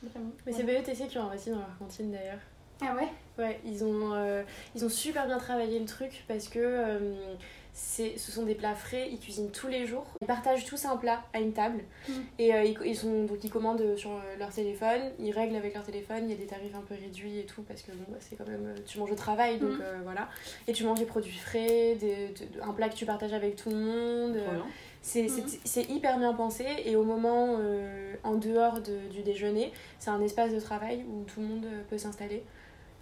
Vraiment. 0.03 0.29
Mais 0.45 0.51
c'est 0.51 0.63
BETC 0.63 1.07
qui 1.07 1.17
ont 1.17 1.23
investi 1.23 1.49
dans 1.49 1.57
leur 1.57 1.77
cantine 1.79 2.11
d'ailleurs. 2.11 2.39
Ah 2.81 2.95
ouais? 2.95 3.07
Ouais, 3.39 3.59
ils 3.65 3.83
ont, 3.83 4.13
euh, 4.13 4.43
ils 4.75 4.85
ont 4.85 4.89
super 4.89 5.25
bien 5.25 5.39
travaillé 5.39 5.79
le 5.79 5.85
truc 5.85 6.23
parce 6.27 6.47
que 6.47 6.59
euh, 6.59 7.35
ce 7.79 8.31
sont 8.31 8.43
des 8.43 8.55
plats 8.55 8.73
frais, 8.73 9.07
ils 9.11 9.19
cuisinent 9.19 9.51
tous 9.51 9.67
les 9.67 9.85
jours. 9.85 10.05
Ils 10.21 10.27
partagent 10.27 10.65
tous 10.65 10.83
un 10.85 10.97
plat 10.97 11.21
à 11.33 11.39
une 11.39 11.53
table 11.53 11.83
Mm. 12.07 12.11
et 12.39 12.53
euh, 12.55 12.63
ils, 12.63 12.77
ils 12.85 12.95
sont, 12.95 13.25
donc 13.25 13.43
ils 13.43 13.51
commandent 13.51 13.95
sur 13.95 14.11
euh, 14.11 14.35
leur 14.39 14.49
téléphone, 14.49 15.01
ils 15.19 15.31
règlent 15.31 15.55
avec 15.55 15.73
leur 15.75 15.83
téléphone, 15.83 16.21
il 16.23 16.29
y 16.31 16.33
a 16.33 16.37
des 16.37 16.45
tarifs 16.47 16.73
un 16.75 16.81
peu 16.81 16.95
réduits 16.95 17.39
et 17.39 17.45
tout 17.45 17.61
parce 17.61 17.81
que 17.83 17.91
bon, 17.91 18.03
bah, 18.09 18.17
c'est 18.19 18.35
quand 18.35 18.47
même, 18.47 18.65
euh, 18.65 18.75
tu 18.87 18.97
manges 18.97 19.11
au 19.11 19.15
travail 19.15 19.59
donc 19.59 19.71
Mm. 19.77 19.81
euh, 19.81 19.97
voilà. 20.03 20.27
Et 20.67 20.73
tu 20.73 20.83
manges 20.85 20.99
des 20.99 21.05
produits 21.05 21.37
frais, 21.37 21.95
des, 21.99 22.29
de- 22.29 22.61
un 22.63 22.73
plat 22.73 22.89
que 22.89 22.95
tu 22.95 23.05
partages 23.05 23.33
avec 23.33 23.55
tout 23.55 23.69
le 23.69 23.75
monde. 23.77 24.37
Euh, 24.37 24.59
c'est, 25.03 25.27
c'est 25.63 25.89
hyper 25.89 26.17
bien 26.17 26.33
pensé 26.33 26.65
et 26.83 26.95
au 26.97 27.03
moment 27.03 27.57
euh, 27.59 28.15
en 28.23 28.35
dehors 28.35 28.81
de- 28.81 29.07
du 29.11 29.21
déjeuner, 29.21 29.71
c'est 29.99 30.09
un 30.09 30.21
espace 30.21 30.51
de 30.51 30.59
travail 30.59 31.05
où 31.09 31.23
tout 31.23 31.39
le 31.41 31.45
monde 31.47 31.65
euh, 31.65 31.81
peut 31.89 31.97
s'installer. 31.97 32.43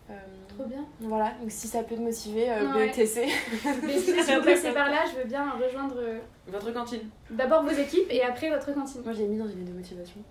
Euh, 0.10 0.14
Trop 0.56 0.66
bien. 0.66 0.86
voilà, 1.00 1.32
donc 1.42 1.50
si 1.50 1.68
ça 1.68 1.82
peut 1.84 1.96
te 1.96 2.00
motiver, 2.02 2.50
euh, 2.50 2.74
Ouais. 2.74 2.88
BETC. 2.90 3.28
Mais 3.84 3.98
si 3.98 4.24
si 4.24 4.36
vous 4.36 4.42
passez 4.44 4.72
par 4.72 4.90
là, 4.92 5.00
je 5.12 5.18
veux 5.20 5.26
bien 5.28 5.50
rejoindre 5.52 5.96
euh, 5.98 6.20
Votre 6.48 6.72
cantine. 6.72 7.02
d'abord 7.32 7.64
vos 7.64 7.72
équipes 7.72 8.08
et 8.12 8.22
après 8.22 8.50
votre 8.52 8.72
cantine. 8.74 9.02
Moi, 9.04 9.14
je 9.14 9.20
l'ai 9.20 9.28
mis 9.28 9.38
dans 9.38 9.48
une 9.48 9.60
lettre 9.60 9.72
de 9.72 9.78
motivation. 9.78 10.22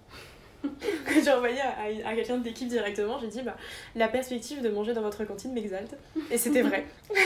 que 0.63 1.21
j'ai 1.23 1.31
envoyé 1.33 1.61
à, 1.61 1.71
à- 2.07 2.11
à 2.11 2.15
quelqu'un 2.15 2.39
de 2.39 2.45
l'équipe 2.45 2.69
directement, 2.69 3.19
j'ai 3.19 3.27
dit 3.27 3.43
bah, 3.43 3.57
la 3.97 4.09
perspective 4.09 4.63
de 4.63 4.69
manger 4.71 4.95
dans 4.95 5.03
votre 5.03 5.25
cantine 5.25 5.53
m'exalte. 5.53 5.95
Et 6.31 6.39
c'était 6.39 6.63
vrai. 6.63 6.87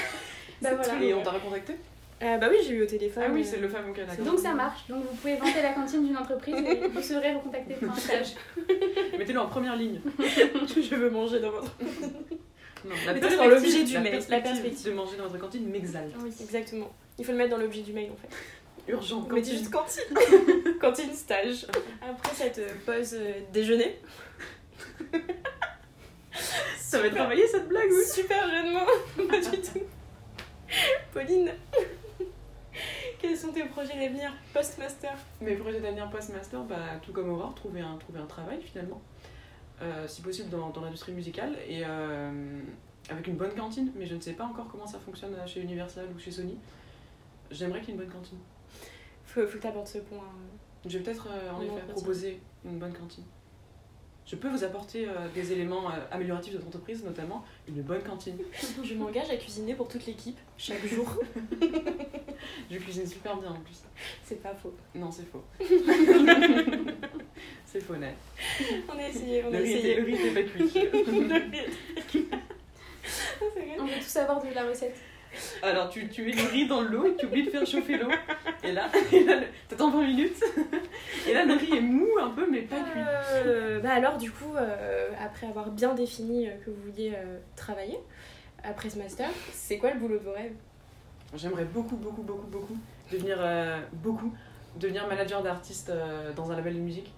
Bah 0.61 0.71
voilà. 0.75 1.01
Et 1.05 1.15
on 1.15 1.23
t'a 1.23 1.31
recontacté? 1.31 1.77
Euh, 2.21 2.37
bah 2.39 2.49
oui, 2.51 2.57
j'ai 2.67 2.75
eu 2.75 2.83
au 2.83 2.87
téléphone. 2.87 3.23
Ah 3.27 3.31
oui, 3.33 3.43
euh, 3.43 3.49
c'est 3.49 3.59
le 3.59 3.69
fameux 3.69 3.95
d'accord. 3.95 4.25
Donc 4.25 4.39
ça 4.41 4.53
marche. 4.53 4.87
Donc 4.89 5.05
vous 5.05 5.17
pouvez 5.17 5.37
vanter 5.37 5.63
la 5.63 5.73
cantine 5.73 6.05
d'une 6.05 6.17
entreprise 6.17 6.57
et 6.57 6.89
vous 6.89 7.01
serez 7.01 7.33
recontacté 7.33 7.75
pour 7.75 7.91
un 7.91 7.97
stage. 7.97 8.35
Mettez-le 9.19 9.39
en 9.39 9.47
première 9.47 9.77
ligne. 9.77 10.01
je 10.19 10.95
veux 10.97 11.11
manger 11.11 11.39
dans 11.39 11.51
votre. 11.51 11.73
Non, 12.85 12.95
la 13.07 13.15
Mettez-le 13.15 13.37
dans 13.37 13.47
l'objet 13.47 13.85
du 13.85 13.99
mail, 13.99 14.21
la 14.29 14.41
perspective 14.41 14.87
de 14.87 14.93
manger 14.93 15.17
dans 15.17 15.29
votre 15.29 15.39
cantine 15.39 15.69
m'exalte. 15.69 16.15
Oui, 16.21 16.33
exactement. 16.41 16.91
Il 17.19 17.25
faut 17.25 17.33
le 17.33 17.39
mettre 17.39 17.51
dans 17.51 17.63
l'objet 17.63 17.83
du 17.83 17.93
mail 17.93 18.11
en 18.11 18.17
fait. 18.17 18.35
Urgent. 18.93 19.29
On 19.31 19.37
juste 19.37 19.71
cantine. 19.71 20.03
cantine 20.81 21.13
stage. 21.13 21.67
Après 22.03 22.35
cette 22.35 22.59
euh, 22.59 22.69
pause 22.85 23.15
euh, 23.15 23.33
déjeuner. 23.53 24.01
Ça 26.79 27.01
va 27.01 27.11
travailler 27.11 27.47
cette 27.47 27.69
blague, 27.69 27.91
oui. 27.91 28.05
Super 28.05 28.49
jeu 28.49 28.63
de 28.65 28.73
mots. 28.73 29.29
Pas 29.29 29.39
du 29.39 29.61
tout. 29.61 29.83
Pauline, 31.13 31.51
quels 33.19 33.37
sont 33.37 33.53
tes 33.53 33.65
projets 33.65 33.99
d'avenir 33.99 34.33
post-master 34.53 35.17
Mes 35.41 35.57
projets 35.57 35.81
d'avenir 35.81 36.09
post-master, 36.11 36.63
bah, 36.65 36.77
tout 37.03 37.13
comme 37.13 37.31
Aurore, 37.31 37.55
trouver 37.55 37.81
un, 37.81 37.97
trouver 37.97 38.21
un 38.21 38.27
travail 38.27 38.61
finalement. 38.63 39.01
Euh, 39.81 40.09
si 40.09 40.23
possible 40.23 40.51
dans, 40.51 40.71
dans 40.71 40.81
l'industrie 40.81 41.13
musicale 41.13 41.57
et 41.69 41.83
euh, 41.85 42.61
avec 43.11 43.27
une 43.29 43.37
bonne 43.37 43.55
cantine, 43.55 43.93
mais 43.95 44.07
je 44.07 44.17
ne 44.17 44.21
sais 44.21 44.33
pas 44.33 44.45
encore 44.45 44.67
comment 44.69 44.87
ça 44.87 44.99
fonctionne 44.99 45.35
euh, 45.35 45.47
chez 45.47 45.61
Universal 45.61 46.07
ou 46.15 46.19
chez 46.19 46.31
Sony. 46.33 46.57
J'aimerais 47.51 47.81
qu'il 47.81 47.91
y 47.91 47.93
ait 47.93 47.95
une 47.95 48.05
bonne 48.05 48.13
cantine. 48.13 48.39
faut, 49.25 49.47
faut 49.47 49.57
que 49.57 49.63
tu 49.63 49.67
apportes 49.67 49.89
ce 49.89 49.99
point. 49.99 50.25
Je 50.85 50.99
vais 50.99 51.05
peut-être 51.05 51.29
euh, 51.31 51.51
en 51.53 51.63
effet 51.63 51.87
proposer 51.93 52.41
une 52.65 52.79
bonne 52.79 52.93
cantine. 52.93 53.25
Je 54.29 54.37
peux 54.37 54.49
vous 54.49 54.63
apporter 54.63 55.09
euh, 55.09 55.27
des 55.35 55.53
éléments 55.53 55.89
euh, 55.89 55.95
amélioratifs 56.11 56.53
de 56.53 56.59
votre 56.59 56.69
entreprise, 56.69 57.03
notamment 57.03 57.43
une 57.67 57.81
bonne 57.81 58.03
cantine. 58.03 58.37
Je 58.85 58.93
m'engage 58.95 59.31
à 59.31 59.37
cuisiner 59.39 59.75
pour 59.75 59.89
toute 59.89 60.05
l'équipe 60.05 60.39
chaque 60.59 60.85
jour. 60.95 61.19
Je 62.71 62.77
cuisine 62.77 63.07
super 63.07 63.37
bien 63.39 63.51
en 63.53 63.61
plus. 63.61 63.83
C'est 64.23 64.43
pas 64.43 64.55
faux. 64.55 64.75
Non, 64.95 65.11
c'est 65.11 65.25
faux. 65.25 65.43
c'est 67.65 67.81
faux, 67.83 67.97
net. 67.97 68.17
On 68.93 68.99
a 68.99 69.09
essayé, 69.09 69.43
on 69.45 69.51
Le 69.51 69.57
a 69.57 69.61
riz, 69.61 69.71
était, 69.73 69.79
essayé. 69.79 69.95
le 69.97 70.05
riz 70.05 70.15
était 70.15 70.35
pas 70.35 70.43
cuit. 72.03 72.29
On 73.81 73.85
veut 73.87 73.95
tous 73.95 74.09
savoir 74.09 74.45
de 74.45 74.53
la 74.55 74.65
recette. 74.69 74.97
Alors, 75.63 75.89
tu, 75.89 76.09
tu 76.09 76.23
mets 76.25 76.33
le 76.33 76.49
riz 76.51 76.67
dans 76.67 76.81
l'eau 76.83 77.07
et 77.07 77.17
tu 77.17 77.27
oublies 77.27 77.45
de 77.45 77.51
faire 77.51 77.67
chauffer 77.67 77.99
l'eau. 77.99 78.11
Et 78.65 78.73
là, 78.73 78.89
et 79.13 79.25
là 79.25 79.41
t'attends 79.69 79.91
20 79.91 80.07
minutes. 80.07 80.43
Et 81.29 81.35
là, 81.35 81.45
le 81.45 81.55
riz 81.55 81.77
est 81.77 81.81
mou 81.81 82.09
un 82.21 82.31
peu, 82.31 82.47
mais 82.51 82.63
pas 82.63 82.77
cuit. 82.77 83.01
Euh, 83.35 83.81
bah 83.81 83.93
alors 83.93 84.17
du 84.17 84.31
coup, 84.31 84.55
euh, 84.57 85.11
après 85.23 85.47
avoir 85.47 85.71
bien 85.71 85.95
défini 85.95 86.49
euh, 86.49 86.53
que 86.65 86.71
vous 86.71 86.83
vouliez 86.91 87.13
euh, 87.17 87.39
travailler 87.57 87.99
après 88.65 88.91
ce 88.91 88.99
master, 88.99 89.29
c'est 89.53 89.79
quoi 89.79 89.93
le 89.93 89.99
boulot 90.01 90.19
de 90.19 90.25
vos 90.25 90.33
rêves? 90.33 90.55
J'aimerais 91.35 91.65
beaucoup, 91.65 91.97
beaucoup, 91.97 92.23
beaucoup, 92.23 92.47
beaucoup 92.47 92.77
devenir, 93.13 93.37
euh, 93.41 93.81
beaucoup, 93.93 94.33
devenir 94.77 95.07
manager 95.07 95.43
d'artiste 95.43 95.91
euh, 95.91 96.33
dans 96.33 96.51
un 96.51 96.57
label 96.57 96.75
de 96.75 96.81
musique. 96.81 97.13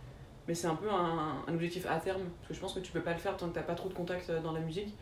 Mais 0.48 0.54
c'est 0.54 0.66
un 0.66 0.74
peu 0.74 0.90
un, 0.90 1.44
un 1.46 1.54
objectif 1.54 1.86
à 1.86 1.96
terme, 2.00 2.22
parce 2.40 2.48
que 2.48 2.54
je 2.54 2.60
pense 2.60 2.74
que 2.74 2.80
tu 2.80 2.90
peux 2.90 3.02
pas 3.02 3.12
le 3.12 3.18
faire 3.18 3.36
tant 3.36 3.48
que 3.48 3.54
t'as 3.54 3.62
pas 3.62 3.74
trop 3.74 3.88
de 3.88 3.94
contacts 3.94 4.30
dans 4.42 4.52
la 4.52 4.60
musique. 4.60 4.92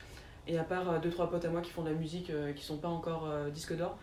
Et 0.49 0.59
à 0.59 0.65
part 0.65 0.91
euh, 0.91 0.99
deux, 0.99 1.11
trois 1.11 1.31
potes 1.31 1.45
à 1.45 1.49
moi 1.51 1.61
qui 1.61 1.71
font 1.71 1.83
de 1.83 1.91
la 1.91 1.95
musique, 1.95 2.31
euh, 2.31 2.53
qui 2.53 2.65
sont 2.65 2.79
pas 2.79 2.89
encore 2.89 3.27
euh, 3.29 3.51
disque 3.51 3.77
d'or, 3.77 3.97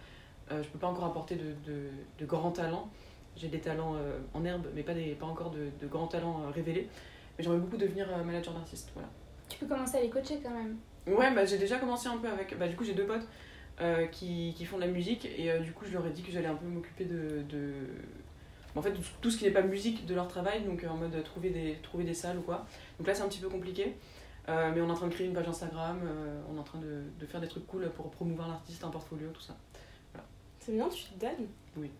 euh, 0.51 0.61
je 0.63 0.69
peux 0.69 0.79
pas 0.79 0.87
encore 0.87 1.05
apporter 1.05 1.35
de, 1.35 1.53
de, 1.65 1.89
de 2.19 2.25
grands 2.25 2.51
talents. 2.51 2.89
J'ai 3.35 3.49
des 3.49 3.59
talents 3.59 3.95
en 4.33 4.45
herbe, 4.45 4.67
mais 4.73 4.83
pas, 4.83 4.93
des, 4.93 5.07
pas 5.15 5.25
encore 5.25 5.51
de, 5.51 5.67
de 5.81 5.87
grands 5.87 6.07
talents 6.07 6.43
révélés. 6.53 6.87
Mais 7.37 7.43
j'aimerais 7.43 7.59
beaucoup 7.59 7.75
devenir 7.75 8.07
manager 8.23 8.53
d'artiste, 8.53 8.91
voilà. 8.93 9.09
Tu 9.49 9.57
peux 9.57 9.65
commencer 9.65 9.97
à 9.97 10.01
les 10.01 10.09
coacher 10.09 10.39
quand 10.41 10.51
même. 10.51 10.77
Ouais, 11.05 11.33
bah, 11.35 11.43
j'ai 11.43 11.57
déjà 11.57 11.77
commencé 11.77 12.07
un 12.07 12.17
peu 12.17 12.29
avec. 12.29 12.57
Bah, 12.57 12.69
du 12.69 12.77
coup, 12.77 12.85
j'ai 12.85 12.93
deux 12.93 13.05
potes 13.05 13.27
euh, 13.81 14.05
qui, 14.07 14.53
qui 14.55 14.63
font 14.63 14.77
de 14.77 14.83
la 14.83 14.87
musique 14.87 15.25
et 15.37 15.51
euh, 15.51 15.59
du 15.59 15.73
coup, 15.73 15.83
je 15.85 15.91
leur 15.91 16.07
ai 16.07 16.11
dit 16.11 16.21
que 16.21 16.31
j'allais 16.31 16.47
un 16.47 16.55
peu 16.55 16.65
m'occuper 16.65 17.03
de. 17.03 17.41
de... 17.49 17.73
En 18.73 18.81
fait, 18.81 18.93
tout- 19.21 19.29
ce 19.29 19.37
qui 19.37 19.43
n'est 19.43 19.51
pas 19.51 19.61
musique 19.63 20.05
de 20.05 20.15
leur 20.15 20.29
travail, 20.29 20.63
donc 20.63 20.85
en 20.89 20.95
mode 20.95 21.21
trouver 21.25 21.49
des, 21.49 21.77
trouver 21.83 22.05
des 22.05 22.13
salles 22.13 22.37
ou 22.37 22.41
quoi. 22.41 22.65
Donc 22.99 23.07
là, 23.07 23.13
c'est 23.13 23.23
un 23.23 23.27
petit 23.27 23.39
peu 23.41 23.49
compliqué. 23.49 23.95
Euh, 24.47 24.71
mais 24.73 24.81
on 24.81 24.87
est 24.87 24.91
en 24.91 24.95
train 24.95 25.07
de 25.07 25.13
créer 25.13 25.27
une 25.27 25.33
page 25.33 25.47
Instagram, 25.47 25.99
euh, 26.03 26.41
on 26.51 26.55
est 26.55 26.59
en 26.59 26.63
train 26.63 26.79
de, 26.79 27.03
de 27.19 27.25
faire 27.25 27.41
des 27.41 27.47
trucs 27.47 27.65
cool 27.65 27.89
pour 27.89 28.11
promouvoir 28.11 28.47
l'artiste, 28.47 28.83
un 28.83 28.89
portfolio, 28.89 29.29
tout 29.31 29.41
ça. 29.41 29.55
C'est 30.59 30.73
bien, 30.73 30.87
tu 30.89 31.03
te 31.05 31.19
donnes 31.19 31.47
Oui. 31.77 31.91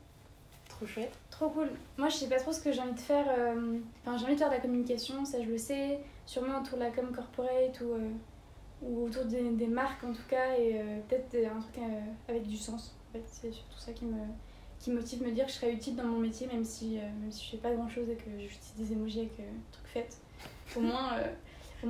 Trop 0.70 0.86
chouette. 0.86 1.14
Trop 1.30 1.50
cool. 1.50 1.70
Moi, 1.98 2.10
je 2.10 2.16
sais 2.16 2.28
pas 2.30 2.38
trop 2.40 2.52
ce 2.52 2.62
que 2.62 2.72
j'ai 2.72 2.82
envie 2.82 2.94
de 2.94 3.00
faire. 3.00 3.26
euh, 3.30 3.78
Enfin, 4.02 4.18
j'ai 4.18 4.26
envie 4.26 4.34
de 4.34 4.40
faire 4.40 4.50
de 4.50 4.56
la 4.56 4.60
communication, 4.60 5.24
ça 5.26 5.42
je 5.42 5.48
le 5.50 5.58
sais. 5.58 6.00
Sûrement 6.26 6.60
autour 6.62 6.78
de 6.78 6.84
la 6.84 6.92
com 6.92 7.12
corporate 7.14 7.80
ou, 7.82 7.94
euh, 7.94 8.10
ou 8.82 9.06
autour 9.06 9.26
des, 9.26 9.52
des 9.52 9.68
marques 9.68 10.04
en 10.04 10.12
tout 10.14 10.24
cas. 10.28 10.56
Et 10.58 10.80
euh, 10.82 11.00
peut-être 11.08 11.30
des- 11.30 11.46
un 11.46 11.60
truc 11.60 11.78
euh, 11.78 12.00
avec 12.28 12.48
du 12.48 12.58
sens. 12.58 12.96
En 13.10 13.14
fait, 13.14 13.24
c'est 13.28 13.52
surtout 13.52 13.78
ça 13.80 13.94
qui 13.94 14.06
me, 14.06 14.18
qui 14.80 14.92
motive 14.92 15.22
me 15.24 15.32
dire 15.32 15.46
que 15.46 15.52
je 15.52 15.58
serais 15.58 15.72
utile 15.74 15.96
dans 15.96 16.04
mon 16.06 16.20
métier, 16.20 16.48
même 16.48 16.64
si, 16.66 16.98
euh, 16.98 17.02
même 17.22 17.32
si 17.32 17.46
je 17.46 17.52
fais 17.52 17.58
pas 17.58 17.74
grand 17.74 17.88
chose 17.88 18.10
et 18.10 18.16
que 18.16 18.30
j'utilise 18.40 18.74
des 18.76 18.92
emojis 18.94 19.20
avec 19.20 19.40
euh, 19.40 19.44
trucs 19.72 19.88
faits. 19.88 20.18
Au 20.76 20.80
moins, 20.82 21.14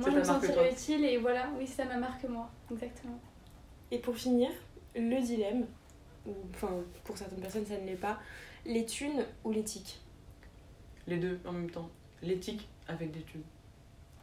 Ça 0.02 0.10
je 0.10 0.16
me 0.16 0.24
marque 0.24 0.44
sentirais 0.44 0.72
utile 0.72 1.04
et 1.04 1.16
voilà, 1.18 1.48
oui, 1.58 1.66
ça 1.66 1.84
m'a 1.84 1.96
marqué 1.96 2.28
moi. 2.28 2.50
Exactement. 2.70 3.18
Et 3.90 3.98
pour 3.98 4.16
finir, 4.16 4.50
le 4.94 5.20
dilemme, 5.20 5.66
ou 6.26 6.32
enfin 6.54 6.70
pour 7.04 7.16
certaines 7.16 7.40
personnes 7.40 7.66
ça 7.66 7.78
ne 7.78 7.86
l'est 7.86 7.94
pas, 7.94 8.18
les 8.64 8.84
thunes 8.84 9.24
ou 9.44 9.52
l'éthique? 9.52 10.00
Les 11.06 11.18
deux 11.18 11.38
en 11.46 11.52
même 11.52 11.70
temps. 11.70 11.88
L'éthique 12.22 12.68
avec 12.88 13.12
des 13.12 13.20
thunes. 13.22 13.42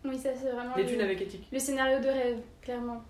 Oui, 0.03 0.17
ça 0.17 0.29
c'est 0.35 0.51
vraiment. 0.51 0.75
Des 0.75 0.83
le- 0.83 0.89
thunes 0.89 1.01
avec 1.01 1.21
éthique. 1.21 1.47
Le 1.51 1.59
scénario 1.59 1.99
de 1.99 2.07
rêve, 2.07 2.41
clairement. 2.61 3.01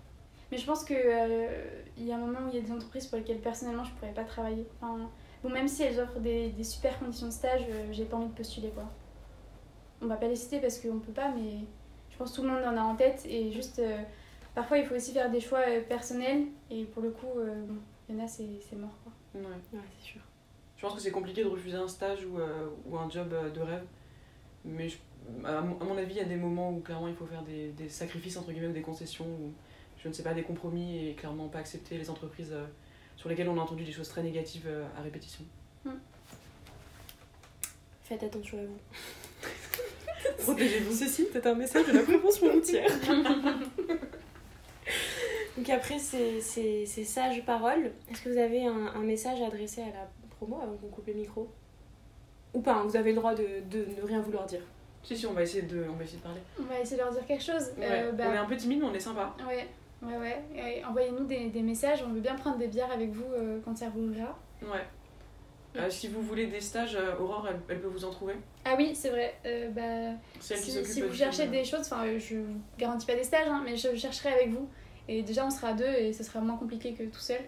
Mais 0.52 0.58
je 0.58 0.66
pense 0.66 0.84
que 0.84 0.94
euh, 0.94 1.48
il 1.96 2.04
y 2.04 2.12
a 2.12 2.16
un 2.16 2.18
moment 2.20 2.40
où 2.46 2.48
il 2.50 2.54
y 2.54 2.58
a 2.58 2.60
des 2.60 2.70
entreprises 2.70 3.06
pour 3.06 3.18
lesquelles 3.18 3.40
personnellement 3.40 3.82
je 3.82 3.92
pourrais 3.94 4.12
pas 4.12 4.22
travailler. 4.24 4.64
Enfin, 4.80 5.10
bon, 5.42 5.48
même 5.50 5.66
si 5.66 5.82
elles 5.82 5.98
offrent 5.98 6.20
des, 6.20 6.50
des 6.50 6.62
super 6.64 6.96
conditions 7.00 7.26
de 7.26 7.32
stage, 7.32 7.62
euh, 7.68 7.88
j'ai 7.90 8.04
pas 8.04 8.16
envie 8.16 8.28
de 8.28 8.34
postuler 8.34 8.68
quoi. 8.68 8.84
On 10.02 10.06
va 10.06 10.16
pas 10.16 10.28
les 10.28 10.36
citer 10.36 10.60
parce 10.60 10.78
qu'on 10.78 11.00
peut 11.00 11.12
pas, 11.12 11.30
mais 11.30 11.64
je 12.14 12.18
pense 12.18 12.30
que 12.30 12.36
tout 12.36 12.42
le 12.42 12.48
monde 12.48 12.62
en 12.64 12.76
a 12.76 12.82
en 12.82 12.94
tête 12.94 13.26
et 13.28 13.52
juste 13.52 13.80
euh, 13.80 13.98
parfois 14.54 14.78
il 14.78 14.86
faut 14.86 14.94
aussi 14.94 15.12
faire 15.12 15.30
des 15.30 15.40
choix 15.40 15.60
euh, 15.68 15.80
personnels 15.82 16.44
et 16.70 16.84
pour 16.84 17.02
le 17.02 17.10
coup, 17.10 17.38
euh, 17.38 17.64
il 18.08 18.14
y 18.16 18.20
en 18.20 18.24
a 18.24 18.28
c'est 18.28 18.46
c'est 18.70 18.76
mort 18.76 18.96
quoi. 19.02 19.12
Ouais. 19.34 19.46
Ouais, 19.72 19.80
c'est 19.98 20.06
sûr. 20.12 20.20
Je 20.76 20.82
pense 20.82 20.94
que 20.94 21.00
c'est 21.00 21.10
compliqué 21.10 21.42
de 21.42 21.48
refuser 21.48 21.76
un 21.76 21.88
stage 21.88 22.24
ou, 22.24 22.38
euh, 22.38 22.68
ou 22.86 22.96
un 22.96 23.10
job 23.10 23.34
de 23.52 23.60
rêve. 23.60 23.84
Mais 24.64 24.88
je- 24.88 24.98
à, 25.44 25.60
mon, 25.62 25.96
avis, 25.96 26.14
il 26.14 26.18
y 26.18 26.20
a 26.20 26.24
des 26.24 26.36
moments 26.36 26.70
où 26.70 26.80
clairement 26.80 27.08
il 27.08 27.14
faut 27.14 27.26
faire 27.26 27.42
des, 27.42 27.68
des 27.72 27.88
sacrifices, 27.88 28.36
entre 28.36 28.52
guillemets, 28.52 28.68
ou 28.68 28.72
des 28.72 28.82
concessions, 28.82 29.24
ou 29.26 29.52
je 29.98 30.08
ne 30.08 30.12
sais 30.12 30.22
pas, 30.22 30.34
des 30.34 30.42
compromis 30.42 31.08
et 31.08 31.14
clairement 31.14 31.48
pas 31.48 31.58
accepter 31.60 31.96
les 31.98 32.10
entreprises 32.10 32.52
euh, 32.52 32.66
sur 33.16 33.28
lesquelles 33.28 33.48
on 33.48 33.58
a 33.58 33.62
entendu 33.62 33.84
des 33.84 33.92
choses 33.92 34.08
très 34.08 34.22
négatives 34.22 34.66
euh, 34.66 34.84
à 34.98 35.02
répétition. 35.02 35.44
Faites 38.02 38.22
attention 38.22 38.58
à 38.58 38.64
vous. 38.64 38.78
Protégez-vous. 40.44 40.92
Ceci 40.92 41.28
est 41.34 41.46
un 41.46 41.54
message 41.54 41.86
de 41.86 41.92
la 41.92 42.02
prévention 42.02 42.50
routière. 42.52 42.90
Donc 45.56 45.70
après 45.70 45.98
ces, 45.98 46.40
ces, 46.40 46.84
ces 46.86 47.04
sages 47.04 47.44
paroles, 47.44 47.92
est-ce 48.10 48.22
que 48.22 48.28
vous 48.30 48.38
avez 48.38 48.66
un, 48.66 48.86
un 48.94 49.02
message 49.02 49.40
à 49.40 49.46
adresser 49.46 49.82
à 49.82 49.86
la 49.86 50.10
promo 50.36 50.58
avant 50.62 50.76
qu'on 50.76 50.88
coupe 50.88 51.06
le 51.06 51.14
micro? 51.14 51.48
Ou 52.54 52.60
pas, 52.60 52.74
hein, 52.74 52.84
vous 52.84 52.96
avez 52.96 53.10
le 53.10 53.16
droit 53.16 53.34
de, 53.34 53.46
de 53.70 53.86
ne 54.00 54.06
rien 54.06 54.20
vouloir 54.20 54.46
dire. 54.46 54.62
Si, 55.02 55.16
si, 55.16 55.26
on 55.26 55.32
va 55.32 55.42
essayer 55.42 55.62
de, 55.62 55.84
on 55.88 55.96
va 55.96 56.02
essayer 56.04 56.18
de 56.18 56.22
parler. 56.22 56.40
On 56.58 56.62
va 56.64 56.80
essayer 56.80 56.96
de 56.96 57.02
leur 57.02 57.12
dire 57.12 57.26
quelque 57.26 57.42
chose. 57.42 57.72
Ouais. 57.78 57.86
Euh, 57.88 58.12
bah, 58.12 58.24
On 58.28 58.32
est 58.32 58.38
un 58.38 58.46
peu 58.46 58.56
timide, 58.56 58.80
mais 58.80 58.86
on 58.86 58.94
est 58.94 59.00
sympa. 59.00 59.34
Ouais, 59.46 59.68
ouais, 60.02 60.42
ouais. 60.54 60.82
Envoyez-nous 60.88 61.24
des, 61.24 61.46
des 61.50 61.62
messages, 61.62 62.02
on 62.06 62.12
veut 62.12 62.20
bien 62.20 62.34
prendre 62.34 62.56
des 62.58 62.68
bières 62.68 62.90
avec 62.90 63.10
vous 63.10 63.30
euh, 63.34 63.58
quand 63.64 63.76
ça 63.76 63.90
rouvrira. 63.90 64.38
Ouais. 64.62 64.84
Euh, 65.76 65.90
si 65.90 66.08
vous 66.08 66.22
voulez 66.22 66.46
des 66.46 66.60
stages, 66.60 66.94
euh, 66.94 67.18
Aurore, 67.18 67.48
elle, 67.50 67.58
elle 67.68 67.80
peut 67.80 67.88
vous 67.88 68.04
en 68.04 68.10
trouver. 68.10 68.34
Ah 68.64 68.74
oui, 68.78 68.94
c'est 68.94 69.10
vrai. 69.10 69.34
euh, 69.44 69.70
bah, 69.70 70.16
si, 70.40 71.02
vous 71.02 71.12
cherchez 71.12 71.48
des 71.48 71.64
choses, 71.64 71.80
enfin, 71.80 72.06
euh, 72.06 72.18
je 72.18 72.36
vous 72.36 72.60
garantis 72.78 73.06
pas 73.06 73.16
des 73.16 73.24
stages, 73.24 73.48
hein, 73.48 73.62
mais 73.64 73.76
je 73.76 73.94
chercherai 73.96 74.32
avec 74.32 74.50
vous. 74.50 74.68
Et 75.08 75.22
déjà, 75.22 75.44
on 75.44 75.50
sera 75.50 75.68
à 75.68 75.74
deux 75.74 75.84
et 75.84 76.12
ce 76.12 76.22
sera 76.22 76.40
moins 76.40 76.56
compliqué 76.56 76.92
que 76.92 77.02
tout 77.04 77.18
seul. 77.18 77.40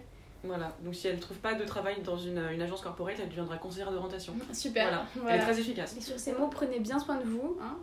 Voilà, 0.43 0.75
donc 0.83 0.93
si 0.93 1.07
elle 1.07 1.19
trouve 1.19 1.37
pas 1.37 1.55
de 1.55 1.65
travail 1.65 2.01
dans 2.03 2.17
une, 2.17 2.37
une 2.53 2.61
agence 2.61 2.81
corporate, 2.81 3.15
elle 3.21 3.29
deviendra 3.29 3.57
conseillère 3.57 3.91
d'orientation. 3.91 4.33
Super. 4.53 4.83
Voilà. 4.87 5.05
Voilà. 5.15 5.35
Elle 5.35 5.41
est 5.41 5.43
très 5.43 5.59
efficace. 5.59 5.95
Et 5.97 6.01
sur 6.01 6.19
ces 6.19 6.33
mots, 6.33 6.47
prenez 6.47 6.79
bien 6.79 6.99
soin 6.99 7.15
de 7.17 7.23
vous. 7.23 7.57
Hein. 7.61 7.77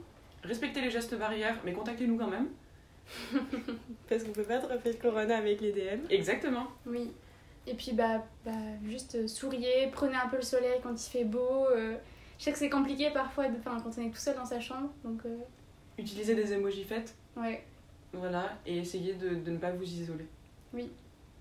Respectez 0.45 0.81
les 0.81 0.91
gestes 0.91 1.17
barrières, 1.19 1.59
mais 1.65 1.73
contactez-nous 1.73 2.17
quand 2.17 2.29
même. 2.29 2.49
Parce 4.09 4.23
qu'on 4.25 4.33
peut 4.33 4.45
pas 4.45 4.57
attraper 4.57 4.93
le 4.93 4.99
corona 4.99 5.39
avec 5.39 5.61
les 5.61 5.73
DM. 5.73 6.01
Exactement. 6.11 6.69
Oui. 6.87 7.11
Et 7.67 7.75
puis, 7.75 7.93
bah, 7.93 8.25
bah 8.45 8.53
juste 8.87 9.15
euh, 9.15 9.27
souriez, 9.29 9.89
prenez 9.93 10.17
un 10.17 10.29
peu 10.29 10.37
le 10.37 10.43
soleil 10.43 10.81
quand 10.83 10.93
il 10.93 11.11
fait 11.11 11.25
beau. 11.25 11.67
euh, 11.75 11.97
Je 12.39 12.45
sais 12.45 12.53
que 12.53 12.59
c'est 12.59 12.69
compliqué 12.71 13.11
parfois 13.11 13.49
de, 13.49 13.57
enfin, 13.59 13.77
quand 13.83 13.91
on 13.99 14.03
est 14.07 14.11
tout 14.11 14.17
seul 14.19 14.37
dans 14.37 14.45
sa 14.45 14.61
chambre. 14.61 14.91
Donc, 15.05 15.21
euh, 15.25 15.37
Utilisez 15.99 16.35
des 16.35 16.53
emojis 16.53 16.85
faites, 16.85 17.15
ouais. 17.37 17.65
voilà, 18.13 18.51
et 18.67 18.79
essayez 18.79 19.15
de, 19.15 19.37
de 19.37 19.51
ne 19.51 19.59
pas 19.59 19.71
vous 19.71 19.85
isoler. 19.85 20.27